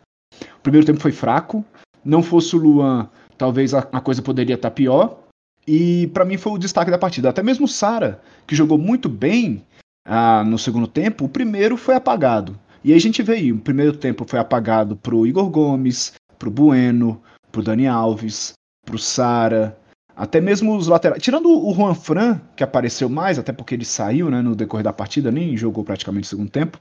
[0.62, 1.64] Primeiro tempo foi fraco,
[2.04, 5.18] não fosse o Luan, talvez a, a coisa poderia estar tá pior.
[5.66, 7.28] E para mim foi o destaque da partida.
[7.28, 9.64] Até mesmo o Sara, que jogou muito bem
[10.04, 12.58] ah, no segundo tempo, o primeiro foi apagado.
[12.84, 16.50] E aí a gente vê aí, o primeiro tempo foi apagado pro Igor Gomes, pro
[16.50, 17.22] Bueno,
[17.52, 19.78] pro Dani Alves, pro Sara,
[20.16, 21.22] até mesmo os laterais.
[21.22, 24.92] Tirando o Juan Fran, que apareceu mais, até porque ele saiu né, no decorrer da
[24.92, 26.78] partida, nem jogou praticamente o segundo tempo.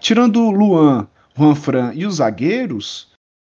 [0.00, 3.11] Tirando o Luan, Juan Fran e os zagueiros,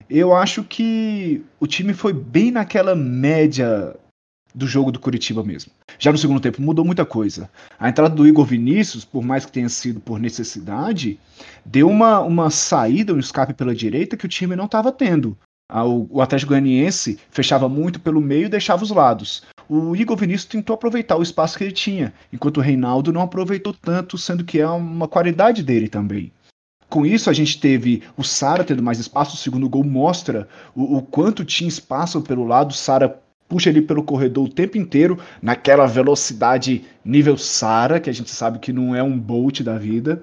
[0.09, 3.95] eu acho que o time foi bem naquela média
[4.53, 5.71] do jogo do Curitiba mesmo.
[5.99, 7.49] Já no segundo tempo mudou muita coisa.
[7.79, 11.19] A entrada do Igor Vinícius, por mais que tenha sido por necessidade,
[11.63, 15.37] deu uma, uma saída, um escape pela direita que o time não estava tendo.
[15.71, 19.43] O Atlético Goianiense fechava muito pelo meio e deixava os lados.
[19.69, 23.71] O Igor Vinícius tentou aproveitar o espaço que ele tinha, enquanto o Reinaldo não aproveitou
[23.71, 26.31] tanto, sendo que é uma qualidade dele também.
[26.89, 29.35] Com isso, a gente teve o Sara tendo mais espaço.
[29.35, 32.73] O segundo gol mostra o, o quanto tinha espaço pelo lado.
[32.73, 38.29] Sara puxa ele pelo corredor o tempo inteiro, naquela velocidade nível Sara, que a gente
[38.29, 40.21] sabe que não é um Bolt da vida.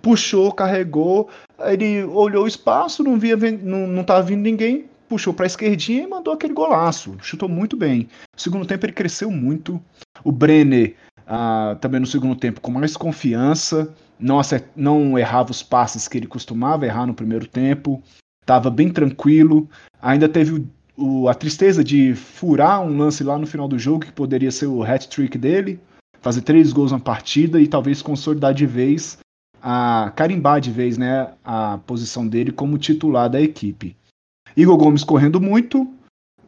[0.00, 1.28] Puxou, carregou,
[1.60, 6.06] ele olhou o espaço, não via, não, não vindo ninguém, puxou para a esquerdinha e
[6.06, 7.14] mandou aquele golaço.
[7.20, 8.08] Chutou muito bem.
[8.34, 9.80] No segundo tempo ele cresceu muito.
[10.24, 10.94] O Brenner
[11.26, 14.64] ah, também no segundo tempo com mais confiança, não, acert...
[14.76, 18.02] não errava os passes que ele costumava errar no primeiro tempo,
[18.40, 19.68] estava bem tranquilo.
[20.00, 24.06] Ainda teve o, o, a tristeza de furar um lance lá no final do jogo
[24.06, 25.80] que poderia ser o hat-trick dele,
[26.20, 29.18] fazer três gols na partida e talvez consolidar de vez
[29.62, 33.96] a carimbar de vez né, a posição dele como titular da equipe.
[34.56, 35.88] Igor Gomes correndo muito,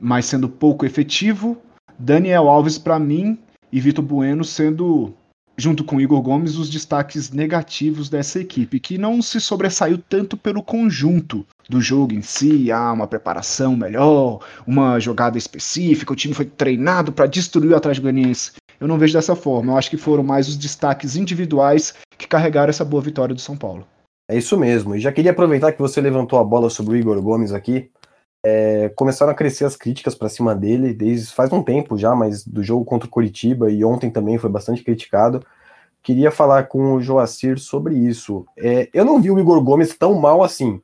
[0.00, 1.56] mas sendo pouco efetivo.
[1.96, 3.38] Daniel Alves, para mim,
[3.72, 5.14] e Vitor Bueno sendo,
[5.56, 10.62] junto com Igor Gomes, os destaques negativos dessa equipe, que não se sobressaiu tanto pelo
[10.62, 16.44] conjunto do jogo em si, há uma preparação melhor, uma jogada específica, o time foi
[16.44, 18.52] treinado para destruir o Atlético Goianiense.
[18.80, 22.70] Eu não vejo dessa forma, eu acho que foram mais os destaques individuais que carregaram
[22.70, 23.86] essa boa vitória do São Paulo.
[24.28, 24.94] É isso mesmo.
[24.94, 27.90] E já queria aproveitar que você levantou a bola sobre o Igor Gomes aqui.
[28.46, 32.46] É, começaram a crescer as críticas para cima dele desde faz um tempo já, mas
[32.46, 35.44] do jogo contra o Curitiba e ontem também foi bastante criticado.
[36.02, 38.44] Queria falar com o Joacir sobre isso.
[38.58, 40.82] É, eu não vi o Igor Gomes tão mal assim.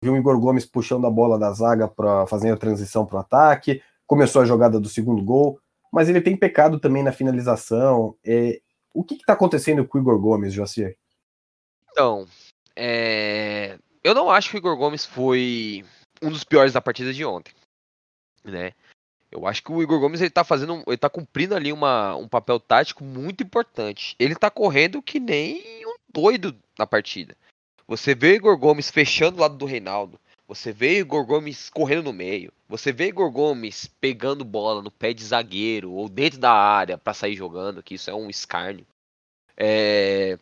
[0.00, 3.20] Vi o Igor Gomes puxando a bola da zaga para fazer a transição para o
[3.20, 5.60] ataque, começou a jogada do segundo gol,
[5.92, 8.16] mas ele tem pecado também na finalização.
[8.24, 8.58] É,
[8.94, 10.96] o que está acontecendo com o Igor Gomes, Joacir?
[11.90, 12.26] Então,
[12.74, 13.78] é...
[14.02, 15.84] eu não acho que o Igor Gomes foi
[16.22, 17.52] um dos piores da partida de ontem,
[18.44, 18.72] né?
[19.30, 22.28] Eu acho que o Igor Gomes ele tá fazendo, ele tá cumprindo ali uma, um
[22.28, 24.14] papel tático muito importante.
[24.18, 27.34] Ele tá correndo que nem um doido na partida.
[27.88, 30.20] Você vê o Igor Gomes fechando o lado do Reinaldo.
[30.46, 32.52] Você vê o Igor Gomes correndo no meio.
[32.68, 36.98] Você vê o Igor Gomes pegando bola no pé de zagueiro ou dentro da área
[36.98, 38.86] para sair jogando, que isso é um escárnio.
[39.56, 40.38] É...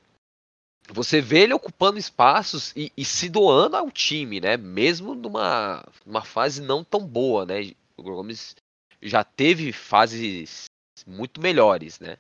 [0.93, 4.57] Você vê ele ocupando espaços e, e, se doando ao time, né?
[4.57, 7.73] Mesmo numa, numa fase não tão boa, né?
[7.97, 8.57] O Gomes
[9.01, 10.65] já teve fases
[11.07, 12.17] muito melhores, né?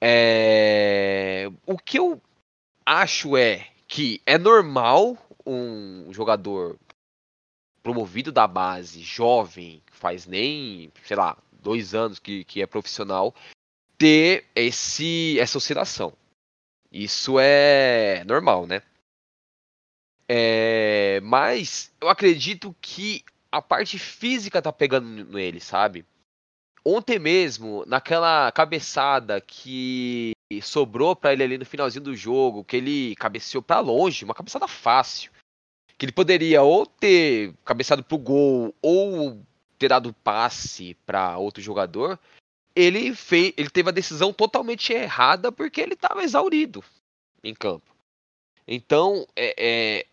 [0.00, 1.48] É...
[1.66, 2.20] O que eu
[2.86, 6.78] acho é que é normal um jogador
[7.82, 13.34] promovido da base, jovem, faz nem, sei lá, dois anos que, que é profissional,
[13.98, 16.12] ter esse, essa oscilação.
[16.92, 18.82] Isso é normal, né?
[20.28, 26.04] É, mas eu acredito que a parte física tá pegando nele, sabe?
[26.84, 33.16] Ontem mesmo, naquela cabeçada que sobrou para ele ali no finalzinho do jogo, que ele
[33.16, 35.30] cabeceou para longe, uma cabeçada fácil.
[35.96, 39.40] Que ele poderia ou ter cabeçado pro gol ou
[39.78, 42.18] ter dado passe para outro jogador.
[42.74, 46.82] Ele fez, ele teve a decisão totalmente errada porque ele estava exaurido
[47.42, 47.92] em campo.
[48.66, 50.06] Então, é, é,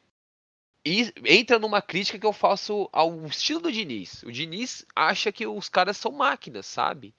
[1.26, 4.24] entra numa crítica que eu faço ao estilo do Diniz.
[4.24, 7.14] O Diniz acha que os caras são máquinas, sabe?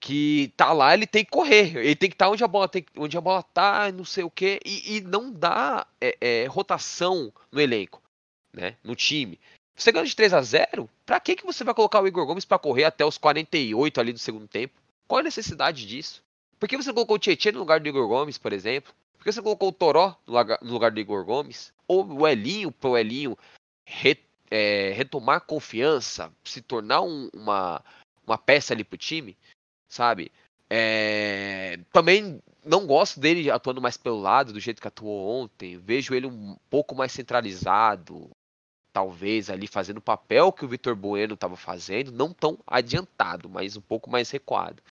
[0.00, 2.68] Que tá lá, ele tem que correr, ele tem que estar tá onde a bola
[2.68, 6.46] tem, onde a bola tá, não sei o quê, e, e não dá é, é,
[6.46, 8.02] rotação no elenco,
[8.52, 8.76] né?
[8.84, 9.40] No time.
[9.76, 12.44] Você ganha de 3 a 0 pra que, que você vai colocar o Igor Gomes
[12.44, 14.80] para correr até os 48 ali do segundo tempo?
[15.06, 16.22] Qual a necessidade disso?
[16.58, 18.94] Por que você colocou o Tietchan no lugar do Igor Gomes, por exemplo?
[19.18, 21.72] Por que você colocou o Toró no lugar, no lugar do Igor Gomes?
[21.88, 23.36] Ou o Elinho pro Elinho
[23.84, 24.18] re,
[24.50, 27.82] é, retomar confiança, se tornar um, uma,
[28.26, 29.36] uma peça ali pro time,
[29.88, 30.30] sabe?
[30.70, 35.76] É, também não gosto dele atuando mais pelo lado, do jeito que atuou ontem.
[35.78, 38.30] Vejo ele um pouco mais centralizado,
[38.94, 43.76] talvez ali fazendo o papel que o Vitor Bueno estava fazendo, não tão adiantado, mas
[43.76, 44.82] um pouco mais recuado.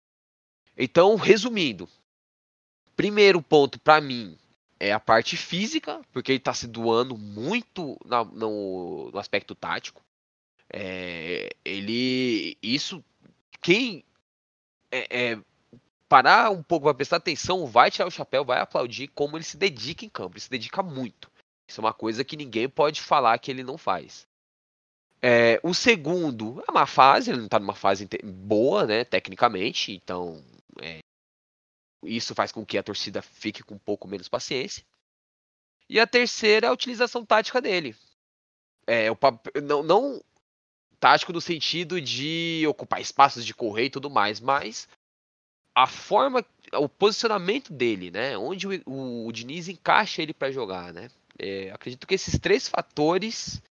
[0.77, 1.89] Então, resumindo,
[2.95, 4.37] Primeiro ponto para mim
[4.79, 10.01] é a parte física, porque ele está se doando muito na, no, no, aspecto tático.
[10.71, 12.57] É, ele.
[12.61, 13.03] Isso.
[13.61, 14.03] Quem
[14.91, 15.39] é, é,
[16.07, 19.57] parar um pouco para prestar atenção, vai tirar o chapéu, vai aplaudir como ele se
[19.57, 20.35] dedica em campo.
[20.35, 21.31] Ele se dedica muito.
[21.73, 24.27] Isso é uma coisa que ninguém pode falar que ele não faz.
[25.19, 30.39] É, o segundo é uma fase, ele não está numa fase boa, né, tecnicamente, então
[30.79, 30.99] é,
[32.03, 34.85] isso faz com que a torcida fique com um pouco menos paciência.
[35.89, 37.95] E a terceira é a utilização tática dele.
[38.85, 39.17] É, o,
[39.63, 40.21] não, não
[40.99, 44.87] tático no sentido de ocupar espaços de correr e tudo mais, mas
[45.73, 48.37] a forma, o posicionamento dele, né?
[48.37, 51.09] Onde o, o, o Diniz encaixa ele para jogar, né?
[51.39, 53.61] É, acredito que esses três fatores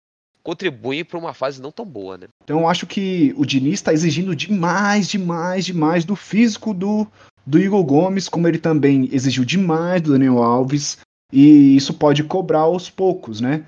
[0.43, 2.27] contribuem para uma fase não tão boa, né?
[2.43, 7.07] Então eu acho que o Diniz está exigindo demais, demais, demais do físico do,
[7.45, 10.97] do Igor Gomes, como ele também exigiu demais do Daniel Alves,
[11.31, 13.65] e isso pode cobrar aos poucos, né?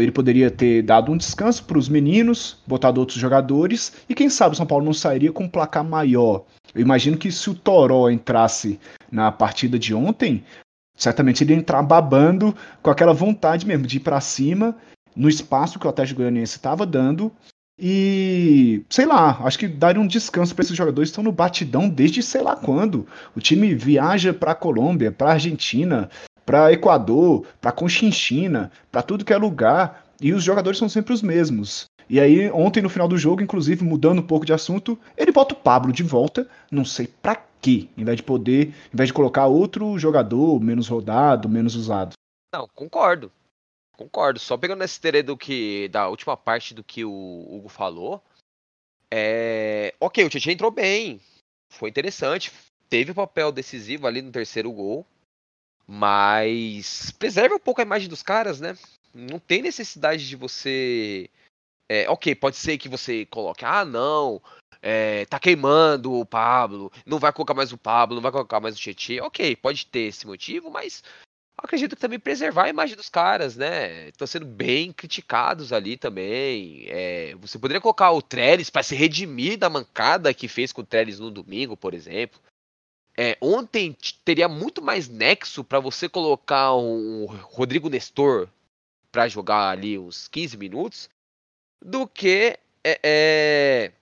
[0.00, 4.54] Ele poderia ter dado um descanso para os meninos, botado outros jogadores, e quem sabe
[4.54, 6.44] o São Paulo não sairia com um placar maior.
[6.74, 8.80] Eu imagino que se o Toró entrasse
[9.12, 10.42] na partida de ontem,
[11.00, 14.76] certamente ele ia entrar babando com aquela vontade mesmo de ir para cima
[15.16, 17.32] no espaço que o Atlético Goianiense estava dando
[17.82, 21.88] e, sei lá, acho que daria um descanso para esses jogadores que estão no batidão
[21.88, 23.06] desde sei lá quando.
[23.34, 26.10] O time viaja para Colômbia, para Argentina,
[26.44, 31.22] para Equador, para Conchinchina, para tudo que é lugar, e os jogadores são sempre os
[31.22, 31.86] mesmos.
[32.10, 35.54] E aí, ontem no final do jogo, inclusive mudando um pouco de assunto, ele bota
[35.54, 39.12] o Pablo de volta, não sei para quê, em vez de poder, em vez de
[39.12, 42.14] colocar outro jogador menos rodado, menos usado.
[42.52, 43.30] Não, concordo.
[43.96, 44.40] Concordo.
[44.40, 45.88] Só pegando esse esteira do que.
[45.88, 48.20] Da última parte do que o Hugo falou.
[49.08, 49.94] É.
[50.00, 51.20] Ok, o Tietchan entrou bem.
[51.68, 52.50] Foi interessante.
[52.88, 55.06] Teve o papel decisivo ali no terceiro gol.
[55.86, 58.76] Mas preserve um pouco a imagem dos caras, né?
[59.14, 61.30] Não tem necessidade de você.
[61.92, 64.40] É, ok, pode ser que você coloque, ah, não,
[64.80, 68.76] é, tá queimando o Pablo, não vai colocar mais o Pablo, não vai colocar mais
[68.76, 69.24] o Tietchan.
[69.24, 71.02] Ok, pode ter esse motivo, mas
[71.58, 74.06] acredito que também preservar a imagem dos caras, né?
[74.06, 76.84] Estão sendo bem criticados ali também.
[76.86, 80.86] É, você poderia colocar o Trellis para se redimir da mancada que fez com o
[80.86, 82.40] Trellis no domingo, por exemplo.
[83.18, 88.48] É, ontem teria muito mais nexo para você colocar um Rodrigo Nestor
[89.10, 91.10] para jogar ali uns 15 minutos
[91.80, 93.92] do que é, é,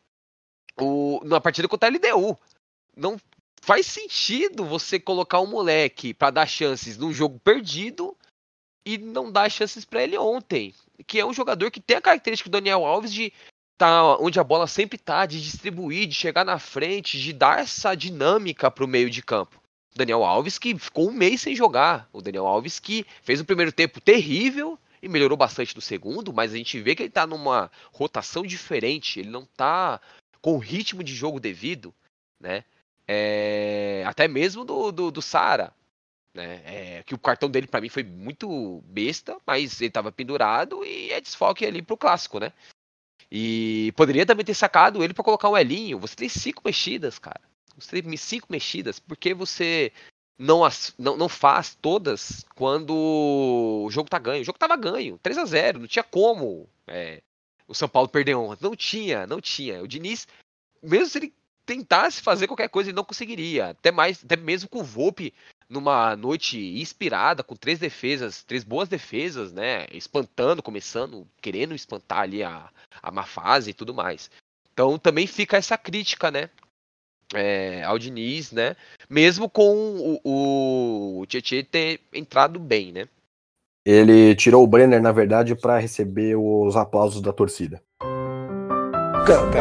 [0.80, 2.38] o, na partida contra a LDU.
[2.96, 3.16] Não
[3.60, 8.16] faz sentido você colocar um moleque para dar chances num jogo perdido
[8.84, 10.74] e não dar chances para ele ontem.
[11.06, 13.32] Que é um jogador que tem a característica do Daniel Alves de
[13.76, 17.94] tá onde a bola sempre tá, de distribuir, de chegar na frente, de dar essa
[17.94, 19.62] dinâmica para o meio de campo.
[19.94, 22.08] Daniel Alves que ficou um mês sem jogar.
[22.12, 26.52] O Daniel Alves que fez o primeiro tempo terrível e melhorou bastante no segundo, mas
[26.52, 30.00] a gente vê que ele tá numa rotação diferente, ele não tá
[30.40, 31.94] com o ritmo de jogo devido,
[32.40, 32.64] né?
[33.06, 35.72] É, até mesmo do, do, do Sara,
[36.34, 36.62] né?
[36.64, 41.10] É, que o cartão dele para mim foi muito besta, mas ele tava pendurado e
[41.10, 42.52] é desfoque ali pro clássico, né?
[43.30, 45.98] E poderia também ter sacado ele para colocar um Elinho.
[45.98, 47.40] Você tem cinco mexidas, cara.
[47.76, 48.98] Você tem cinco mexidas.
[48.98, 49.92] Por que você
[50.38, 54.42] não, as, não, não faz todas quando o jogo tá ganho?
[54.42, 57.20] O jogo tava ganho, 3 a 0 Não tinha como é,
[57.66, 58.64] o São Paulo perder ontem.
[58.64, 59.82] Não tinha, não tinha.
[59.82, 60.28] O Diniz,
[60.82, 61.34] mesmo se ele
[61.66, 63.70] tentasse fazer qualquer coisa, ele não conseguiria.
[63.70, 65.34] Até mais, até mesmo com o Volpe
[65.68, 69.86] numa noite inspirada, com três defesas, três boas defesas, né?
[69.92, 72.70] Espantando, começando, querendo espantar ali a,
[73.02, 74.30] a má fase e tudo mais.
[74.72, 76.48] Então também fica essa crítica, né?
[77.34, 78.74] É, ao Diniz, né?
[79.08, 83.06] Mesmo com o, o, Tietchan ter entrado bem, né?
[83.84, 87.82] Ele tirou o Brenner, na verdade, para receber os aplausos da torcida.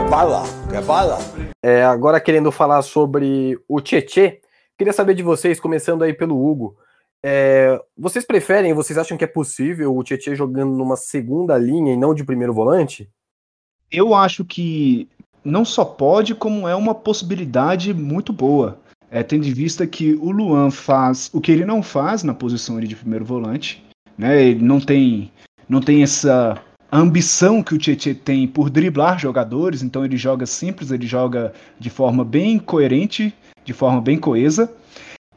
[0.09, 0.43] Vai lá,
[0.81, 1.17] vai lá.
[1.61, 4.39] É, agora querendo falar sobre o Tietê,
[4.77, 6.77] queria saber de vocês, começando aí pelo Hugo.
[7.21, 11.97] É, vocês preferem, vocês acham que é possível o Tietê jogando numa segunda linha e
[11.97, 13.09] não de primeiro volante?
[13.91, 15.09] Eu acho que
[15.47, 18.79] não só pode, como é uma possibilidade muito boa.
[19.09, 22.77] É, tendo em vista que o Luan faz o que ele não faz na posição
[22.79, 23.81] de primeiro volante,
[24.17, 24.43] né?
[24.43, 25.31] Ele não tem,
[25.69, 30.91] não tem essa ambição que o Tietchan tem por driblar jogadores, então ele joga simples,
[30.91, 33.33] ele joga de forma bem coerente,
[33.63, 34.69] de forma bem coesa.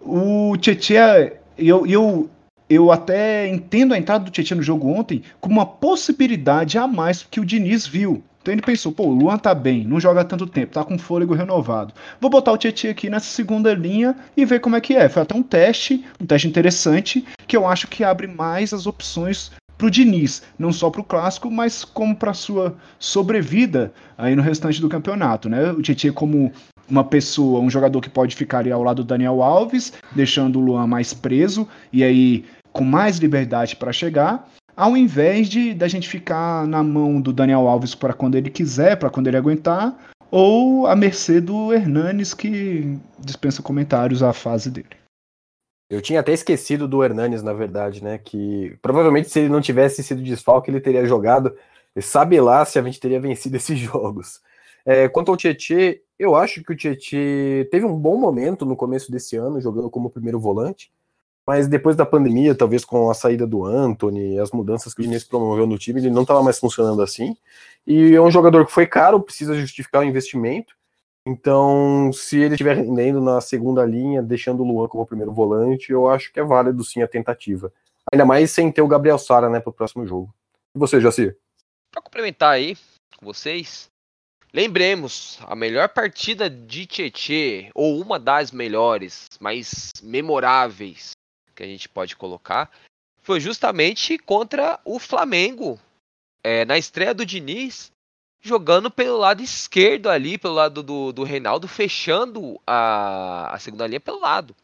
[0.00, 2.28] O Tietchan, eu, eu,
[2.68, 7.22] eu até entendo a entrada do Tietchan no jogo ontem como uma possibilidade a mais
[7.22, 8.20] que o Diniz viu.
[8.40, 11.34] Então ele pensou, pô, o Luan tá bem, não joga tanto tempo, tá com fôlego
[11.34, 11.92] renovado.
[12.20, 15.08] Vou botar o Tietchan aqui nessa segunda linha e ver como é que é.
[15.08, 19.52] Foi até um teste, um teste interessante, que eu acho que abre mais as opções
[19.76, 24.42] para o Diniz, não só para o clássico, mas como para sua sobrevida aí no
[24.42, 25.72] restante do campeonato, né?
[25.72, 26.52] O Tietchan como
[26.88, 30.62] uma pessoa, um jogador que pode ficar ali ao lado do Daniel Alves, deixando o
[30.62, 36.08] Luan mais preso e aí com mais liberdade para chegar, ao invés de da gente
[36.08, 39.96] ficar na mão do Daniel Alves para quando ele quiser, para quando ele aguentar,
[40.30, 45.00] ou a mercê do Hernanes que dispensa comentários à fase dele.
[45.90, 48.16] Eu tinha até esquecido do Hernanes, na verdade, né?
[48.16, 51.52] Que provavelmente se ele não tivesse sido desfalque, ele teria jogado.
[51.96, 54.40] E sabe lá se a gente teria vencido esses jogos.
[54.86, 59.10] É, quanto ao Tietchan, eu acho que o Tietchan teve um bom momento no começo
[59.10, 60.92] desse ano, jogando como primeiro volante.
[61.50, 65.24] Mas depois da pandemia, talvez com a saída do Anthony, as mudanças que o Inês
[65.24, 67.36] promoveu no time, ele não estava mais funcionando assim.
[67.84, 70.76] E é um jogador que foi caro, precisa justificar o investimento.
[71.26, 76.08] Então, se ele estiver rendendo na segunda linha, deixando o Luan como primeiro volante, eu
[76.08, 77.72] acho que é válido sim a tentativa.
[78.12, 80.32] Ainda mais sem ter o Gabriel Sara, né, para o próximo jogo.
[80.72, 81.36] E você, Jacir?
[81.90, 82.76] Para complementar aí
[83.18, 83.88] com vocês,
[84.54, 91.10] lembremos, a melhor partida de Tietê, ou uma das melhores, mais memoráveis
[91.60, 92.70] que a gente pode colocar,
[93.22, 95.78] foi justamente contra o Flamengo.
[96.42, 97.92] É, na estreia do Diniz,
[98.40, 104.00] jogando pelo lado esquerdo ali, pelo lado do, do Reinaldo, fechando a, a segunda linha
[104.00, 104.56] pelo lado.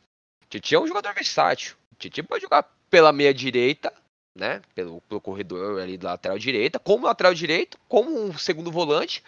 [0.48, 1.76] Titi é um jogador versátil.
[1.98, 3.92] Titi pode jogar pela meia direita,
[4.34, 4.62] né?
[4.74, 9.22] Pelo, pelo corredor ali da lateral direita, como lateral direito, como um segundo volante,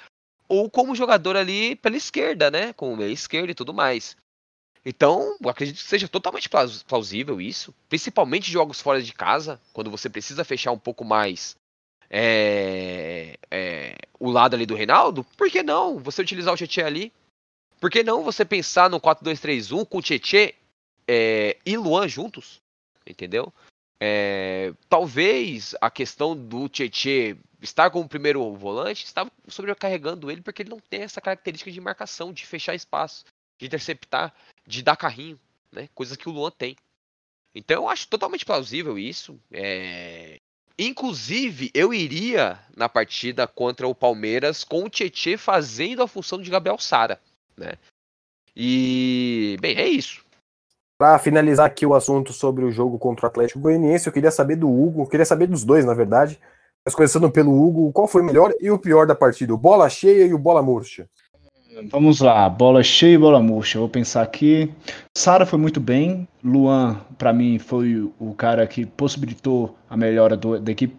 [0.48, 2.72] ou como jogador ali pela esquerda, né?
[2.72, 4.16] Com meia esquerda e tudo mais.
[4.84, 6.48] Então, acredito que seja totalmente
[6.86, 11.56] plausível isso, principalmente jogos fora de casa, quando você precisa fechar um pouco mais
[12.10, 17.12] é, é, o lado ali do Reinaldo, por que não você utilizar o Tietchan ali?
[17.80, 20.50] Por que não você pensar no 4-2-3-1 com o Tietchan
[21.06, 22.60] é, e Luan juntos?
[23.06, 23.52] Entendeu?
[24.00, 30.70] É, talvez a questão do Tietchan estar como primeiro volante estava sobrecarregando ele porque ele
[30.70, 33.24] não tem essa característica de marcação, de fechar espaço,
[33.58, 34.32] de interceptar,
[34.68, 35.40] de dar carrinho,
[35.72, 35.88] né?
[35.94, 36.76] Coisas que o Luan tem.
[37.54, 39.40] Então eu acho totalmente plausível isso.
[39.50, 40.36] É...
[40.78, 46.50] Inclusive, eu iria na partida contra o Palmeiras com o Tietê fazendo a função de
[46.50, 47.18] Gabriel Sara,
[47.56, 47.72] né?
[48.54, 50.24] E, bem, é isso.
[50.96, 54.56] Para finalizar aqui o assunto sobre o jogo contra o Atlético Goianiense, eu queria saber
[54.56, 56.38] do Hugo, eu queria saber dos dois, na verdade.
[56.84, 59.54] Mas começando pelo Hugo, qual foi o melhor e o pior da partida?
[59.54, 61.08] O bola cheia e o bola murcha.
[61.86, 63.78] Vamos lá, bola cheia e bola murcha.
[63.78, 64.70] Vou pensar aqui.
[65.16, 66.26] Sara foi muito bem.
[66.42, 70.96] Luan, para mim, foi o cara que possibilitou a melhora do, da equipe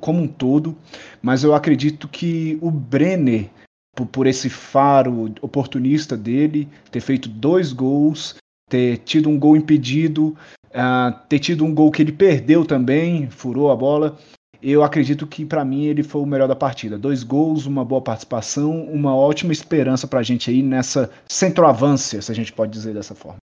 [0.00, 0.76] como um todo.
[1.20, 3.50] Mas eu acredito que o Brenner,
[3.94, 8.36] por, por esse faro oportunista dele, ter feito dois gols,
[8.70, 10.36] ter tido um gol impedido,
[10.68, 14.16] uh, ter tido um gol que ele perdeu também, furou a bola
[14.62, 16.96] eu acredito que para mim ele foi o melhor da partida.
[16.96, 22.30] Dois gols, uma boa participação, uma ótima esperança para a gente aí nessa centroavância, se
[22.30, 23.38] a gente pode dizer dessa forma.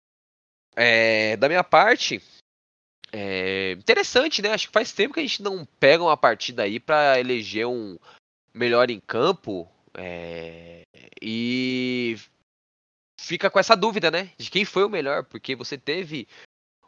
[0.77, 2.23] É, da minha parte,
[3.13, 4.53] é interessante, né?
[4.53, 7.99] Acho que faz tempo que a gente não pega uma partida aí para eleger um
[8.55, 10.83] melhor em campo é,
[11.21, 12.17] e
[13.21, 14.31] fica com essa dúvida, né?
[14.39, 16.29] De quem foi o melhor, porque você teve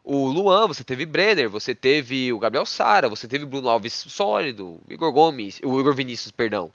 [0.03, 4.81] o Luan, você teve Brenner, você teve o Gabriel Sara, você teve Bruno Alves sólido,
[4.89, 6.73] Igor Gomes, o Igor Vinícius, perdão.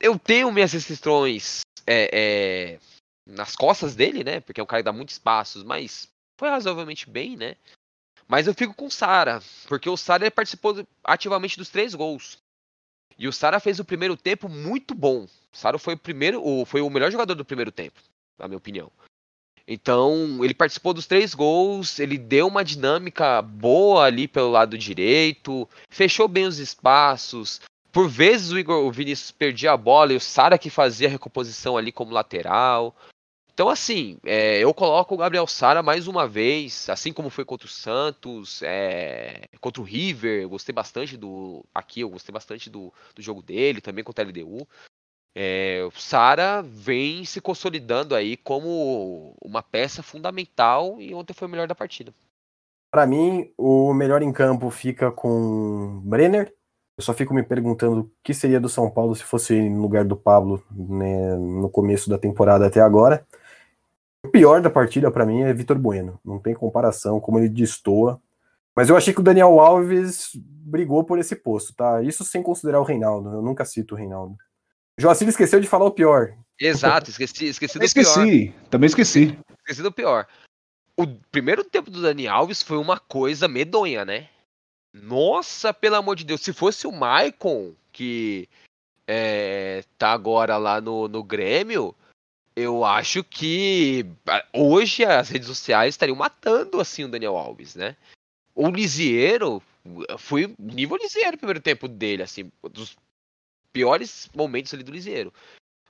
[0.00, 2.78] Eu tenho minhas restrições é, é,
[3.26, 4.40] nas costas dele, né?
[4.40, 7.56] Porque é um cara que dá muitos passos, mas foi razoavelmente bem, né?
[8.26, 12.38] Mas eu fico com o Sara, porque o Sara participou ativamente dos três gols.
[13.18, 15.24] E o Sara fez o primeiro tempo muito bom.
[15.24, 18.00] O Sara foi o primeiro, foi o melhor jogador do primeiro tempo,
[18.38, 18.90] na minha opinião.
[19.66, 25.68] Então, ele participou dos três gols, ele deu uma dinâmica boa ali pelo lado direito,
[25.88, 27.60] fechou bem os espaços.
[27.90, 31.10] Por vezes o Igor o Vinícius perdia a bola e o Sara que fazia a
[31.10, 32.94] recomposição ali como lateral.
[33.54, 37.68] Então, assim, é, eu coloco o Gabriel Sara mais uma vez, assim como foi contra
[37.68, 41.64] o Santos, é, contra o River, eu gostei bastante do.
[41.72, 44.66] Aqui eu gostei bastante do, do jogo dele, também contra a LDU.
[45.34, 51.66] É, Sara vem se consolidando aí como uma peça fundamental e ontem foi o melhor
[51.66, 52.12] da partida.
[52.90, 56.54] Para mim, o melhor em campo fica com Brenner.
[56.96, 60.04] Eu só fico me perguntando o que seria do São Paulo se fosse no lugar
[60.04, 63.26] do Pablo né, no começo da temporada até agora.
[64.24, 66.20] O pior da partida para mim é Vitor Bueno.
[66.24, 68.20] Não tem comparação como ele destoa.
[68.76, 72.00] Mas eu achei que o Daniel Alves brigou por esse posto, tá?
[72.00, 73.30] Isso sem considerar o Reinaldo.
[73.32, 74.36] Eu nunca cito o Reinaldo.
[74.98, 76.36] Joacir esqueceu de falar o pior.
[76.60, 78.68] Exato, esqueci, esqueci do esqueci, pior.
[78.70, 79.36] Também esqueci.
[79.58, 80.26] Esqueci do pior.
[80.96, 84.28] O primeiro tempo do Dani Alves foi uma coisa medonha, né?
[84.92, 88.48] Nossa, pelo amor de Deus, se fosse o Maicon, que
[89.06, 91.94] é, tá agora lá no, no Grêmio,
[92.54, 94.06] eu acho que
[94.52, 97.96] hoje as redes sociais estariam matando assim o Daniel Alves, né?
[98.54, 99.60] O Lisieiro
[100.16, 102.96] foi nível Lisieiro o primeiro tempo dele, assim, dos
[103.74, 105.34] piores momentos ali do Liseiro.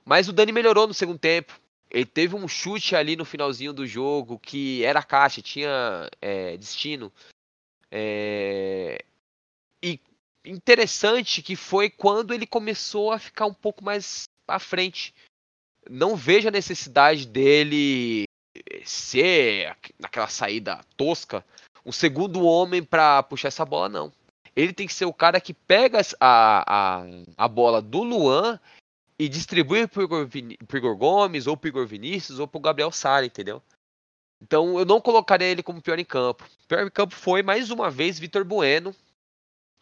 [0.03, 1.57] Mas o Dani melhorou no segundo tempo.
[1.89, 7.13] Ele teve um chute ali no finalzinho do jogo que era caixa, tinha é, destino.
[7.91, 9.05] É...
[9.83, 9.99] E
[10.43, 15.13] interessante que foi quando ele começou a ficar um pouco mais à frente.
[15.87, 18.25] Não vejo a necessidade dele
[18.83, 21.45] ser naquela saída tosca
[21.85, 24.11] um segundo homem para puxar essa bola, não
[24.55, 27.05] ele tem que ser o cara que pega a, a,
[27.37, 28.59] a bola do Luan
[29.19, 33.61] e distribui pro Igor, Igor Gomes, ou pro Igor Vinícius, ou pro Gabriel Sara, entendeu?
[34.41, 36.47] Então eu não colocaria ele como pior em campo.
[36.67, 38.95] Pior em campo foi, mais uma vez, Vitor Bueno.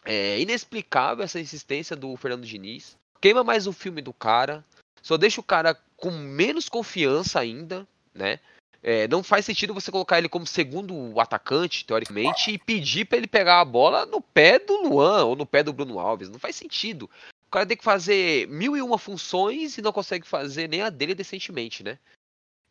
[0.06, 2.98] É inexplicável essa insistência do Fernando Diniz.
[3.22, 4.64] Queima mais o filme do cara.
[5.02, 8.40] Só deixa o cara com menos confiança ainda, né?
[8.86, 13.28] É, não faz sentido você colocar ele como segundo atacante, teoricamente, e pedir para ele
[13.28, 16.30] pegar a bola no pé do Luan ou no pé do Bruno Alves.
[16.30, 17.10] Não faz sentido.
[17.48, 20.90] O cara tem que fazer mil e uma funções e não consegue fazer nem a
[20.90, 21.98] dele decentemente, né?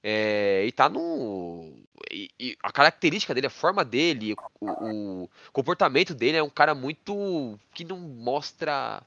[0.03, 1.73] É, e tá no.
[2.11, 6.75] E, e a característica dele, a forma dele, o, o, comportamento dele é um cara
[6.75, 7.59] muito.
[7.73, 9.03] que não mostra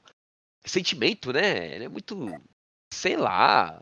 [0.64, 1.74] sentimento, né?
[1.74, 2.16] Ele é muito.
[2.92, 3.80] sei lá.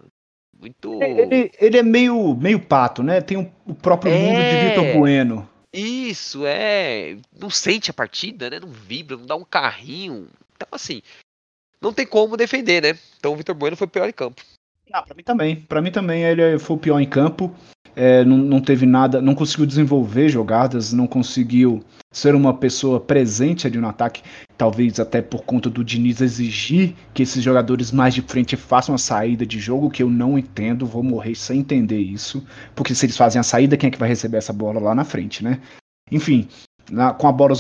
[0.61, 1.03] Muito.
[1.03, 3.21] Ele, ele é meio, meio pato, né?
[3.21, 4.19] Tem o, o próprio é...
[4.19, 5.49] mundo de Vitor Bueno.
[5.73, 7.17] Isso, é.
[7.39, 8.61] Não sente a partida, né?
[8.61, 10.29] Não vibra, não dá um carrinho.
[10.55, 11.03] Então, assim,
[11.81, 12.99] não tem como defender, né?
[13.19, 14.43] Então o Vitor Bueno foi o pior em campo.
[14.93, 15.57] Ah, pra mim também.
[15.57, 17.55] Pra mim também ele foi o pior em campo.
[17.97, 23.67] É, não, não teve nada, não conseguiu desenvolver jogadas, não conseguiu ser uma pessoa presente
[23.67, 24.23] ali no ataque,
[24.57, 28.99] talvez até por conta do Diniz exigir que esses jogadores mais de frente façam a
[28.99, 33.17] saída de jogo, que eu não entendo, vou morrer sem entender isso, porque se eles
[33.17, 35.61] fazem a saída, quem é que vai receber essa bola lá na frente, né?
[36.11, 36.49] Enfim,
[36.91, 37.55] na, com, a bola,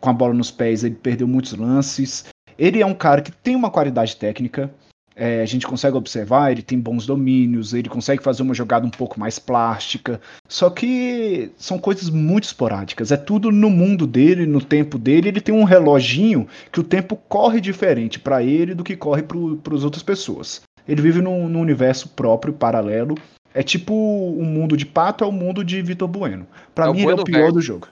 [0.00, 2.24] com a bola nos pés, ele perdeu muitos lances.
[2.58, 4.72] Ele é um cara que tem uma qualidade técnica,
[5.20, 8.90] é, a gente consegue observar, ele tem bons domínios, ele consegue fazer uma jogada um
[8.90, 10.18] pouco mais plástica.
[10.48, 13.12] Só que são coisas muito esporádicas.
[13.12, 15.28] É tudo no mundo dele, no tempo dele.
[15.28, 19.74] Ele tem um reloginho que o tempo corre diferente para ele do que corre para
[19.74, 20.62] as outras pessoas.
[20.88, 23.14] Ele vive num, num, universo próprio, paralelo.
[23.52, 26.46] É tipo o mundo de Pato é o mundo de Vitor Bueno.
[26.74, 27.52] Para é mim, ele é o pior verso.
[27.52, 27.88] do jogo.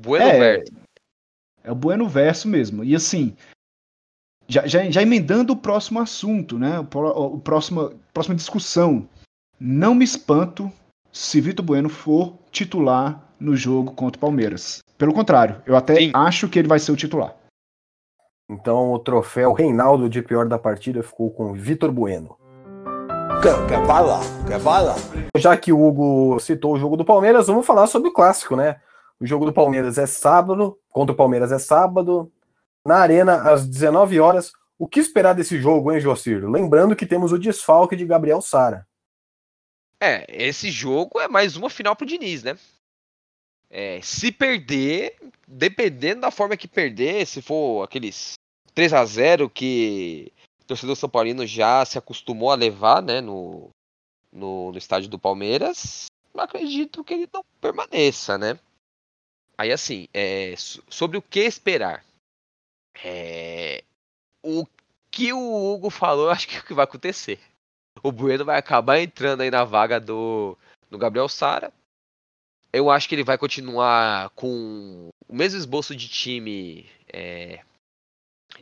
[0.00, 0.72] Bueno é, verso.
[1.64, 2.84] É o Bueno verso mesmo.
[2.84, 3.34] E assim,
[4.48, 6.80] já, já, já emendando o próximo assunto, né?
[6.80, 9.06] O, o próximo, próxima discussão.
[9.60, 10.72] Não me espanto
[11.12, 14.80] se Vitor Bueno for titular no jogo contra o Palmeiras.
[14.96, 16.10] Pelo contrário, eu até Sim.
[16.14, 17.34] acho que ele vai ser o titular.
[18.50, 22.36] Então o troféu Reinaldo de pior da partida ficou com Vitor Bueno.
[23.42, 24.20] Quer, quer bala?
[24.46, 24.96] Quer bala?
[25.36, 28.76] Já que o Hugo citou o jogo do Palmeiras, vamos falar sobre o clássico, né?
[29.20, 32.32] O jogo do Palmeiras é sábado, contra o Palmeiras é sábado,
[32.88, 34.52] na Arena, às 19 horas.
[34.78, 36.48] O que esperar desse jogo, hein, Jocir?
[36.48, 38.86] Lembrando que temos o desfalque de Gabriel Sara.
[40.00, 42.56] É, esse jogo é mais uma final pro Diniz, né?
[43.70, 45.16] É, se perder,
[45.46, 48.34] dependendo da forma que perder, se for aqueles
[48.74, 50.32] 3 a 0 que
[50.62, 53.68] o torcedor São Paulino já se acostumou a levar, né, no,
[54.32, 58.58] no, no estádio do Palmeiras, acredito que ele não permaneça, né?
[59.56, 62.04] Aí assim, é, sobre o que esperar.
[63.04, 63.84] É...
[64.42, 64.66] O
[65.10, 67.38] que o Hugo falou, acho que é o que vai acontecer.
[68.02, 70.56] O Bueno vai acabar entrando aí na vaga do,
[70.90, 71.72] do Gabriel Sara.
[72.72, 77.64] Eu acho que ele vai continuar com o mesmo esboço de time é,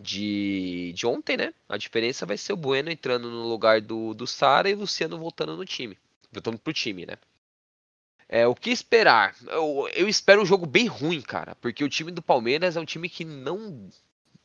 [0.01, 1.53] de, de ontem, né?
[1.69, 5.19] A diferença vai ser o Bueno entrando no lugar do, do Sara e o Luciano
[5.19, 5.99] voltando no time.
[6.33, 7.17] Voltando pro time, né?
[8.29, 9.37] É, o que esperar?
[9.47, 11.55] Eu, eu espero um jogo bem ruim, cara.
[11.57, 13.89] Porque o time do Palmeiras é um time que não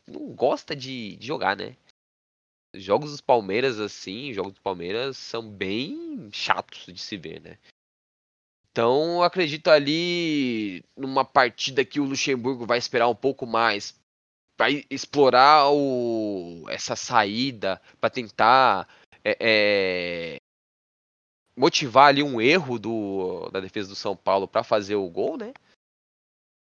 [0.08, 1.76] não gosta de, de jogar, né?
[2.76, 7.58] Jogos dos Palmeiras, assim, jogos do Palmeiras são bem chatos de se ver, né?
[8.72, 14.00] Então, eu acredito ali numa partida que o Luxemburgo vai esperar um pouco mais
[14.56, 18.88] para explorar o, essa saída, para tentar
[19.24, 20.36] é, é,
[21.56, 25.52] motivar ali um erro do, da defesa do São Paulo para fazer o gol, né?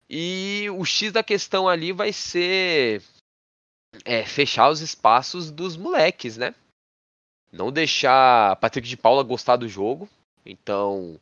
[0.08, 3.02] E o X da questão ali vai ser
[4.04, 6.54] é, fechar os espaços dos moleques, né?
[7.52, 10.08] Não deixar Patrick de Paula gostar do jogo.
[10.44, 11.18] Então,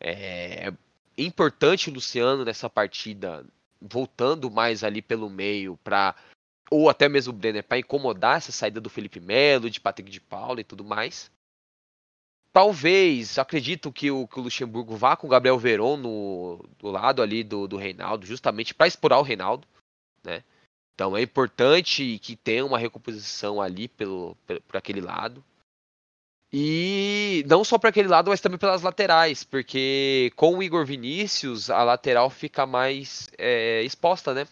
[0.00, 0.72] é
[1.16, 3.44] importante o Luciano nessa partida
[3.80, 6.14] voltando mais ali pelo meio para
[6.70, 10.20] ou até mesmo o Brenner para incomodar essa saída do Felipe Melo, de Patrick de
[10.20, 11.30] Paula e tudo mais.
[12.52, 17.22] Talvez, acredito que o, que o Luxemburgo vá com o Gabriel Veron no, do lado
[17.22, 19.66] ali do, do Reinaldo, justamente para explorar o Reinaldo,
[20.22, 20.44] né?
[20.94, 25.44] Então é importante que tenha uma recomposição ali pelo, pelo por aquele lado.
[26.52, 31.70] E não só para aquele lado, mas também pelas laterais, porque com o Igor Vinícius
[31.70, 34.48] a lateral fica mais é, exposta, né?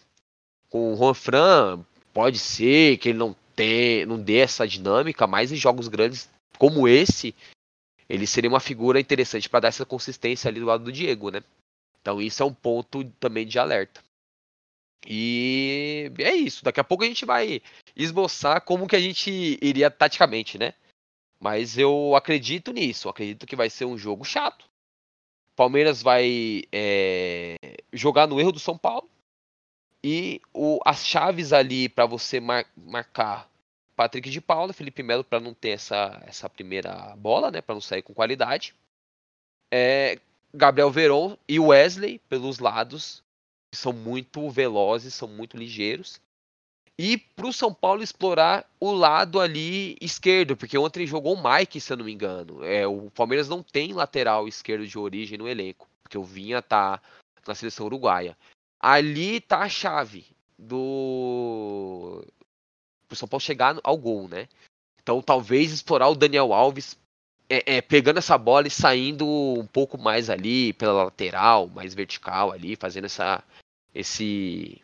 [0.69, 5.51] Com o Juan Fran, pode ser que ele não, tenha, não dê essa dinâmica, mas
[5.51, 7.35] em jogos grandes como esse,
[8.07, 11.43] ele seria uma figura interessante para dar essa consistência ali do lado do Diego, né?
[12.01, 14.01] Então isso é um ponto também de alerta.
[15.07, 16.63] E é isso.
[16.63, 17.61] Daqui a pouco a gente vai
[17.95, 20.73] esboçar como que a gente iria taticamente, né?
[21.39, 23.09] Mas eu acredito nisso.
[23.09, 24.65] acredito que vai ser um jogo chato.
[25.55, 27.55] Palmeiras vai é,
[27.93, 29.09] jogar no erro do São Paulo.
[30.03, 33.49] E o, as chaves ali para você mar, marcar
[33.95, 37.61] Patrick de Paula, Felipe Melo para não ter essa, essa primeira bola, né?
[37.61, 38.73] Para não sair com qualidade.
[39.71, 40.17] É,
[40.53, 43.23] Gabriel Veron e Wesley pelos lados
[43.73, 46.19] são muito velozes, são muito ligeiros.
[46.97, 51.79] E para o São Paulo explorar o lado ali esquerdo, porque ontem jogou o Mike,
[51.79, 52.63] se eu não me engano.
[52.63, 57.01] É, o Palmeiras não tem lateral esquerdo de origem no elenco, porque o Vinha tá
[57.47, 58.37] na seleção uruguaia.
[58.79, 60.25] Ali tá a chave
[60.57, 62.21] do
[63.07, 64.49] pro São Paulo chegar ao gol, né?
[65.01, 66.97] Então talvez explorar o Daniel Alves
[67.49, 72.51] é, é, pegando essa bola e saindo um pouco mais ali pela lateral, mais vertical
[72.51, 73.43] ali, fazendo essa
[73.93, 74.81] esse,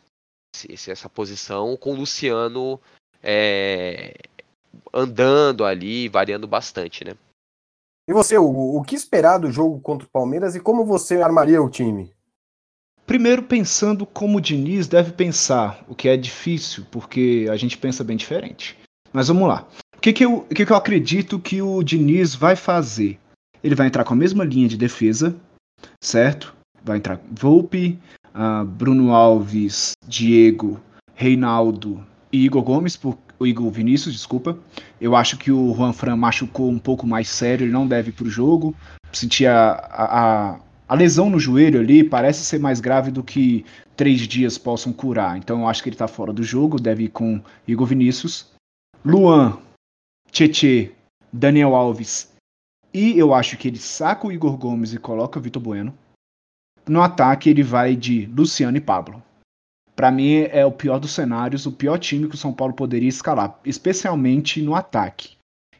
[0.68, 2.80] esse essa posição com o Luciano
[3.22, 4.14] é,
[4.92, 7.14] andando ali, variando bastante, né?
[8.08, 11.60] E você, Hugo, o que esperar do jogo contra o Palmeiras e como você armaria
[11.60, 12.12] o time?
[13.04, 18.04] Primeiro pensando como o Diniz deve pensar, o que é difícil, porque a gente pensa
[18.04, 18.78] bem diferente.
[19.12, 19.66] Mas vamos lá.
[19.96, 23.18] O que, que, eu, o que, que eu acredito que o Diniz vai fazer?
[23.62, 25.34] Ele vai entrar com a mesma linha de defesa,
[26.00, 26.54] certo?
[26.84, 27.98] Vai entrar Volpe,
[28.36, 30.80] uh, Bruno Alves, Diego,
[31.14, 34.58] Reinaldo e Igor Gomes, por, o Igor Vinícius, desculpa.
[35.00, 38.12] Eu acho que o Juan Fran machucou um pouco mais sério, ele não deve ir
[38.12, 38.74] pro jogo.
[39.12, 43.64] Sentia a, a, a lesão no joelho ali, parece ser mais grave do que
[43.96, 45.38] três dias possam curar.
[45.38, 48.46] Então eu acho que ele tá fora do jogo, deve ir com Igor Vinícius.
[49.04, 49.58] Luan,
[50.30, 50.92] Tietê,
[51.32, 52.32] Daniel Alves.
[52.92, 55.94] E eu acho que ele saca o Igor Gomes e coloca o Vitor Bueno.
[56.88, 59.22] No ataque ele vai de Luciano e Pablo.
[59.96, 63.08] Para mim é o pior dos cenários, o pior time que o São Paulo poderia
[63.08, 65.30] escalar, especialmente no ataque.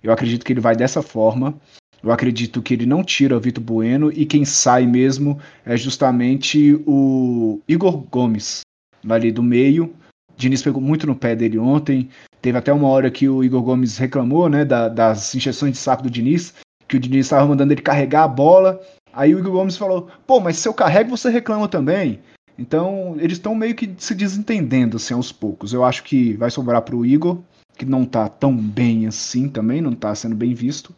[0.02, 1.54] Eu acredito que ele vai dessa forma.
[2.02, 6.74] Eu acredito que ele não tira o Vitor Bueno e quem sai mesmo é justamente
[6.86, 8.60] o Igor Gomes,
[9.08, 9.94] ali do meio.
[10.36, 12.08] Diniz pegou muito no pé dele ontem.
[12.40, 16.02] Teve até uma hora que o Igor Gomes reclamou né, da, das injeções de saco
[16.02, 16.54] do Diniz,
[16.86, 18.80] que o Diniz estava mandando ele carregar a bola.
[19.16, 22.20] Aí o Igor Gomes falou: pô, mas se eu carrego, você reclama também.
[22.58, 25.72] Então, eles estão meio que se desentendendo assim aos poucos.
[25.72, 27.38] Eu acho que vai sobrar para o Igor,
[27.76, 30.94] que não está tão bem assim também, não está sendo bem visto.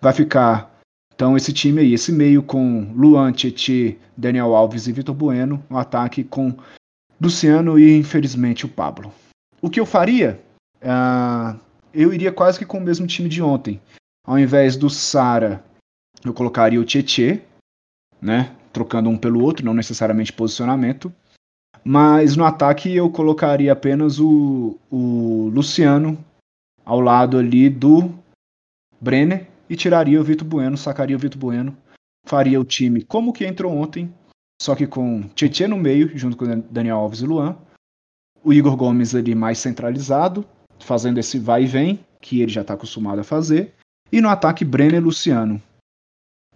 [0.00, 0.76] Vai ficar
[1.14, 5.78] então esse time aí, esse meio com Luan, Tietê, Daniel Alves e Vitor Bueno, um
[5.78, 6.54] ataque com
[7.20, 9.12] Luciano e infelizmente o Pablo.
[9.62, 10.40] O que eu faria?
[10.82, 11.58] Uh,
[11.94, 13.80] eu iria quase que com o mesmo time de ontem.
[14.26, 15.64] Ao invés do Sara,
[16.22, 17.40] eu colocaria o Tietê,
[18.20, 18.54] né?
[18.76, 21.10] trocando um pelo outro, não necessariamente posicionamento.
[21.82, 26.22] Mas no ataque eu colocaria apenas o, o Luciano
[26.84, 28.12] ao lado ali do
[29.00, 31.76] Brenner e tiraria o Vitor Bueno, sacaria o Vitor Bueno,
[32.26, 34.12] faria o time como que entrou ontem,
[34.60, 37.56] só que com Tietchan no meio, junto com Daniel Alves e Luan,
[38.44, 40.44] o Igor Gomes ali mais centralizado,
[40.80, 43.74] fazendo esse vai e vem, que ele já está acostumado a fazer,
[44.12, 45.62] e no ataque Brenner e Luciano,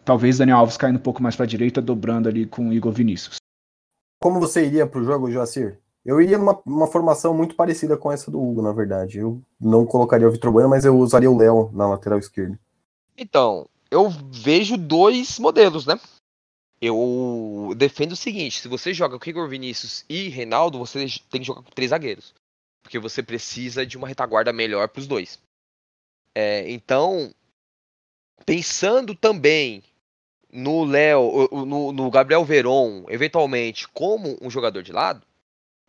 [0.05, 2.93] Talvez Daniel Alves caindo um pouco mais para a direita, dobrando ali com o Igor
[2.93, 3.37] Vinícius.
[4.21, 5.79] Como você iria para o jogo, Joacir?
[6.05, 9.19] Eu iria numa uma formação muito parecida com essa do Hugo, na verdade.
[9.19, 12.59] Eu não colocaria o Vitor Bueno, mas eu usaria o Léo na lateral esquerda.
[13.17, 16.01] Então, eu vejo dois modelos, né?
[16.81, 21.47] Eu defendo o seguinte: se você joga com Igor Vinícius e Reinaldo, você tem que
[21.47, 22.35] jogar com três zagueiros.
[22.83, 25.39] Porque você precisa de uma retaguarda melhor para os dois.
[26.35, 27.31] É, então,
[28.45, 29.83] pensando também
[30.53, 35.25] no Léo, no, no, Gabriel Veron, eventualmente como um jogador de lado,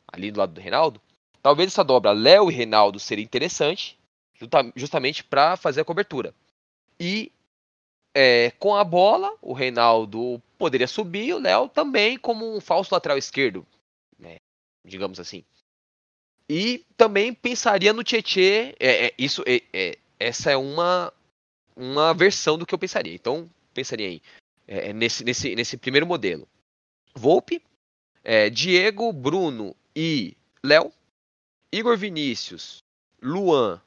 [0.07, 1.01] ali do lado do Reinaldo,
[1.41, 3.97] talvez essa dobra Léo e Reinaldo seria interessante,
[4.75, 6.33] justamente para fazer a cobertura.
[6.99, 7.31] E
[8.13, 13.17] é, com a bola, o Reinaldo poderia subir o Léo também como um falso lateral
[13.17, 13.65] esquerdo,
[14.19, 14.37] né,
[14.85, 15.43] digamos assim.
[16.49, 21.11] E também pensaria no Tietê, é, é, isso, é, é, essa é uma,
[21.75, 23.13] uma versão do que eu pensaria.
[23.13, 24.21] Então, pensaria em
[24.67, 26.47] é, é, nesse, nesse, nesse primeiro modelo.
[27.13, 27.61] Volpe,
[28.23, 30.93] é, Diego, Bruno e Léo,
[31.71, 32.77] Igor Vinícius,
[33.21, 33.81] Luan,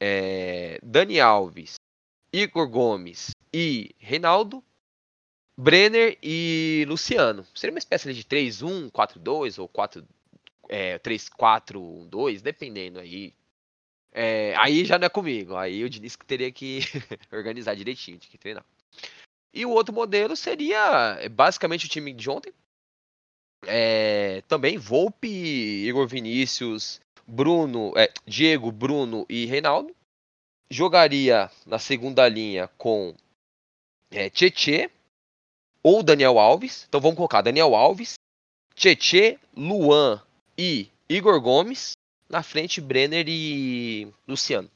[0.00, 1.74] é, Dani Alves,
[2.32, 4.64] Igor Gomes e Reinaldo,
[5.54, 7.46] Brenner e Luciano.
[7.54, 10.06] Seria uma espécie de 3-1, 4-2 ou 4,
[10.68, 13.34] é, 3-4-1-2, dependendo aí.
[14.18, 15.56] É, aí já não é comigo.
[15.56, 16.80] Aí o Diniz teria que
[17.30, 18.64] organizar direitinho, tinha que treinar.
[19.52, 22.50] E o outro modelo seria é, basicamente o time de ontem.
[23.66, 29.94] É, também Volpe, Igor Vinícius, Bruno, é, Diego, Bruno e Reinaldo.
[30.70, 33.14] Jogaria na segunda linha com
[34.10, 34.90] é, Tietê
[35.82, 36.86] ou Daniel Alves.
[36.88, 38.14] Então vamos colocar Daniel Alves,
[38.74, 40.22] Tietê, Luan
[40.56, 41.92] e Igor Gomes.
[42.28, 44.68] Na frente, Brenner e Luciano.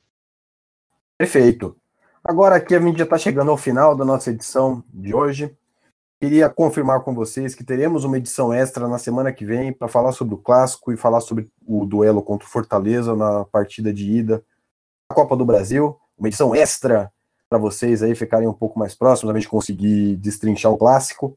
[1.18, 1.76] Perfeito.
[2.22, 5.54] Agora aqui a gente já está chegando ao final da nossa edição de hoje.
[6.20, 10.12] Queria confirmar com vocês que teremos uma edição extra na semana que vem para falar
[10.12, 14.44] sobre o clássico e falar sobre o duelo contra o Fortaleza na partida de ida
[15.08, 15.98] da Copa do Brasil.
[16.18, 17.10] Uma edição extra
[17.48, 21.36] para vocês aí ficarem um pouco mais próximos, a gente conseguir destrinchar o clássico.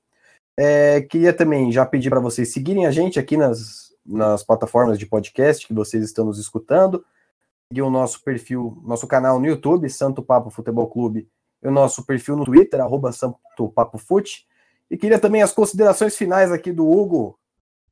[0.60, 5.06] É, queria também já pedir para vocês seguirem a gente aqui nas, nas plataformas de
[5.06, 7.04] podcast que vocês estão nos escutando
[7.74, 11.28] seguir o nosso perfil, nosso canal no YouTube, Santo Papo Futebol Clube,
[11.64, 14.46] e o nosso perfil no Twitter, arroba Santo Papo Fute.
[14.92, 17.36] E queria também as considerações finais aqui do Hugo.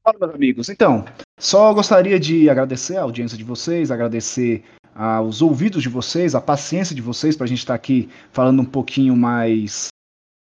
[0.04, 0.70] Fala, meus amigos.
[0.70, 1.04] Então,
[1.40, 6.96] só gostaria de agradecer a audiência de vocês, agradecer aos ouvidos de vocês, a paciência
[6.96, 9.88] de vocês para a gente estar tá aqui falando um pouquinho mais.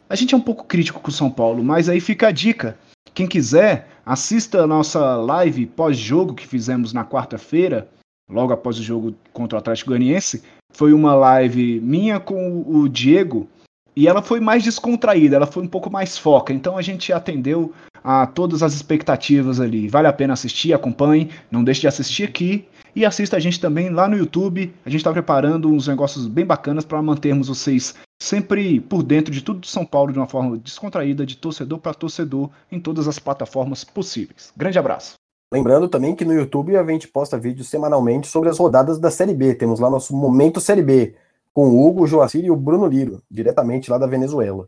[0.10, 2.78] A gente é um pouco crítico com o São Paulo, mas aí fica a dica.
[3.14, 7.90] Quem quiser, assista a nossa live pós-jogo que fizemos na quarta-feira
[8.30, 13.50] logo após o jogo contra o Atlético Goianiense, foi uma live minha com o Diego
[13.96, 16.54] E ela foi mais descontraída, ela foi um pouco mais foca.
[16.54, 19.88] Então a gente atendeu a todas as expectativas ali.
[19.90, 22.66] Vale a pena assistir, acompanhe, não deixe de assistir aqui
[22.96, 24.74] e assista a gente também lá no YouTube.
[24.86, 29.42] A gente está preparando uns negócios bem bacanas para mantermos vocês sempre por dentro de
[29.42, 33.18] tudo de São Paulo de uma forma descontraída, de torcedor para torcedor, em todas as
[33.18, 34.52] plataformas possíveis.
[34.56, 35.14] Grande abraço.
[35.52, 39.34] Lembrando também que no YouTube a gente posta vídeos semanalmente sobre as rodadas da Série
[39.34, 39.56] B.
[39.56, 41.16] Temos lá nosso Momento Série B,
[41.54, 44.68] com o Hugo, o Joacir e o Bruno Liro, diretamente lá da Venezuela.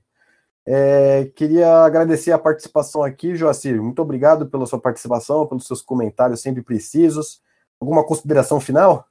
[0.65, 3.81] É, queria agradecer a participação aqui, Joacir.
[3.81, 7.41] Muito obrigado pela sua participação, pelos seus comentários sempre precisos.
[7.81, 9.07] Alguma consideração final?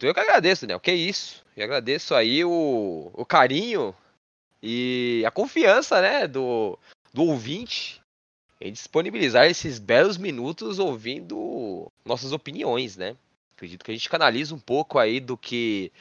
[0.00, 0.78] Eu que agradeço, Daniel.
[0.78, 1.44] Que isso.
[1.56, 3.92] Eu agradeço aí o, o carinho
[4.62, 6.78] e a confiança, né, do,
[7.12, 8.00] do ouvinte
[8.60, 13.16] em disponibilizar esses belos minutos ouvindo nossas opiniões, né?
[13.56, 15.92] Acredito que a gente canaliza um pouco aí do que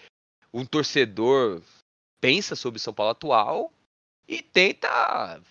[0.53, 1.59] um torcedor
[2.19, 3.73] pensa sobre São Paulo atual
[4.27, 5.41] e tenta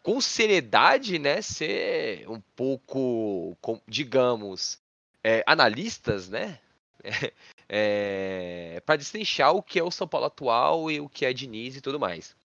[0.00, 3.56] com seriedade, né, ser um pouco,
[3.88, 4.78] digamos,
[5.24, 6.58] é, analistas, né,
[7.68, 11.76] é, para destrinchar o que é o São Paulo atual e o que é Diniz
[11.76, 12.36] e tudo mais.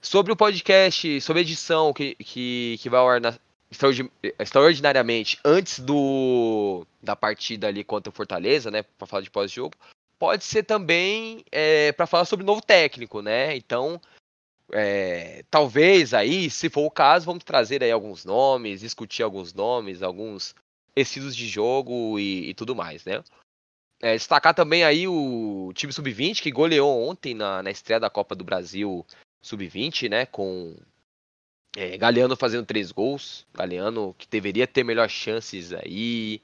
[0.00, 3.38] Sobre o podcast, sobre a edição que, que, que vai ao ar na,
[4.38, 9.74] extraordinariamente antes do da partida ali contra o Fortaleza, né, para falar de pós-jogo,
[10.18, 13.56] pode ser também é, para falar sobre o novo técnico, né?
[13.56, 14.00] Então,
[14.72, 20.02] é, talvez aí, se for o caso, vamos trazer aí alguns nomes, discutir alguns nomes,
[20.02, 20.54] alguns
[20.94, 23.22] estilos de jogo e, e tudo mais, né?
[24.00, 28.34] É, destacar também aí o time sub-20 que goleou ontem na, na estreia da Copa
[28.34, 29.06] do Brasil
[29.42, 30.26] sub-20, né?
[30.26, 30.76] Com
[31.76, 33.46] é, Galeano fazendo três gols.
[33.54, 36.42] Galeano que deveria ter melhores chances aí,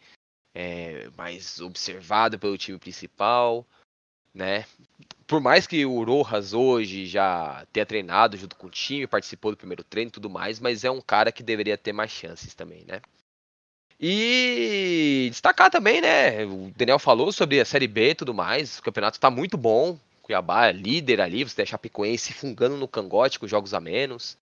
[0.55, 3.67] é, mais observado pelo time principal,
[4.33, 4.65] né?
[5.27, 9.57] Por mais que o Rojas hoje já tenha treinado junto com o time, participou do
[9.59, 12.85] primeiro treino e tudo mais, mas é um cara que deveria ter mais chances também,
[12.85, 13.03] né?
[14.01, 16.45] E destacar também, né?
[16.45, 18.79] O Daniel falou sobre a Série B e tudo mais.
[18.79, 19.99] O campeonato está muito bom.
[20.23, 21.43] Cuiabá é líder ali.
[21.43, 24.39] Você tem a Chapecoense fungando no cangote com jogos a menos.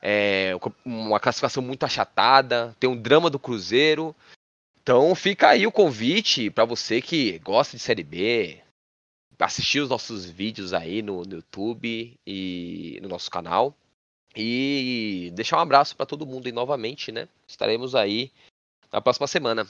[0.00, 0.52] É
[0.84, 2.76] uma classificação muito achatada.
[2.78, 4.14] Tem um drama do Cruzeiro.
[4.82, 8.60] Então fica aí o convite para você que gosta de Série B,
[9.38, 13.74] assistir os nossos vídeos aí no, no YouTube e no nosso canal.
[14.36, 17.28] E deixar um abraço para todo mundo aí novamente, né?
[17.46, 18.30] Estaremos aí
[18.92, 19.66] na próxima semana.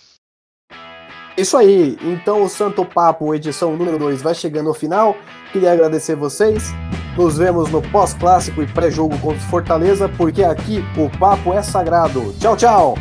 [1.37, 5.17] Isso aí, então o Santo Papo, edição número 2, vai chegando ao final.
[5.51, 6.71] Queria agradecer vocês.
[7.17, 12.35] Nos vemos no pós-clássico e pré-jogo contra Fortaleza, porque aqui o papo é sagrado.
[12.39, 12.95] Tchau, tchau!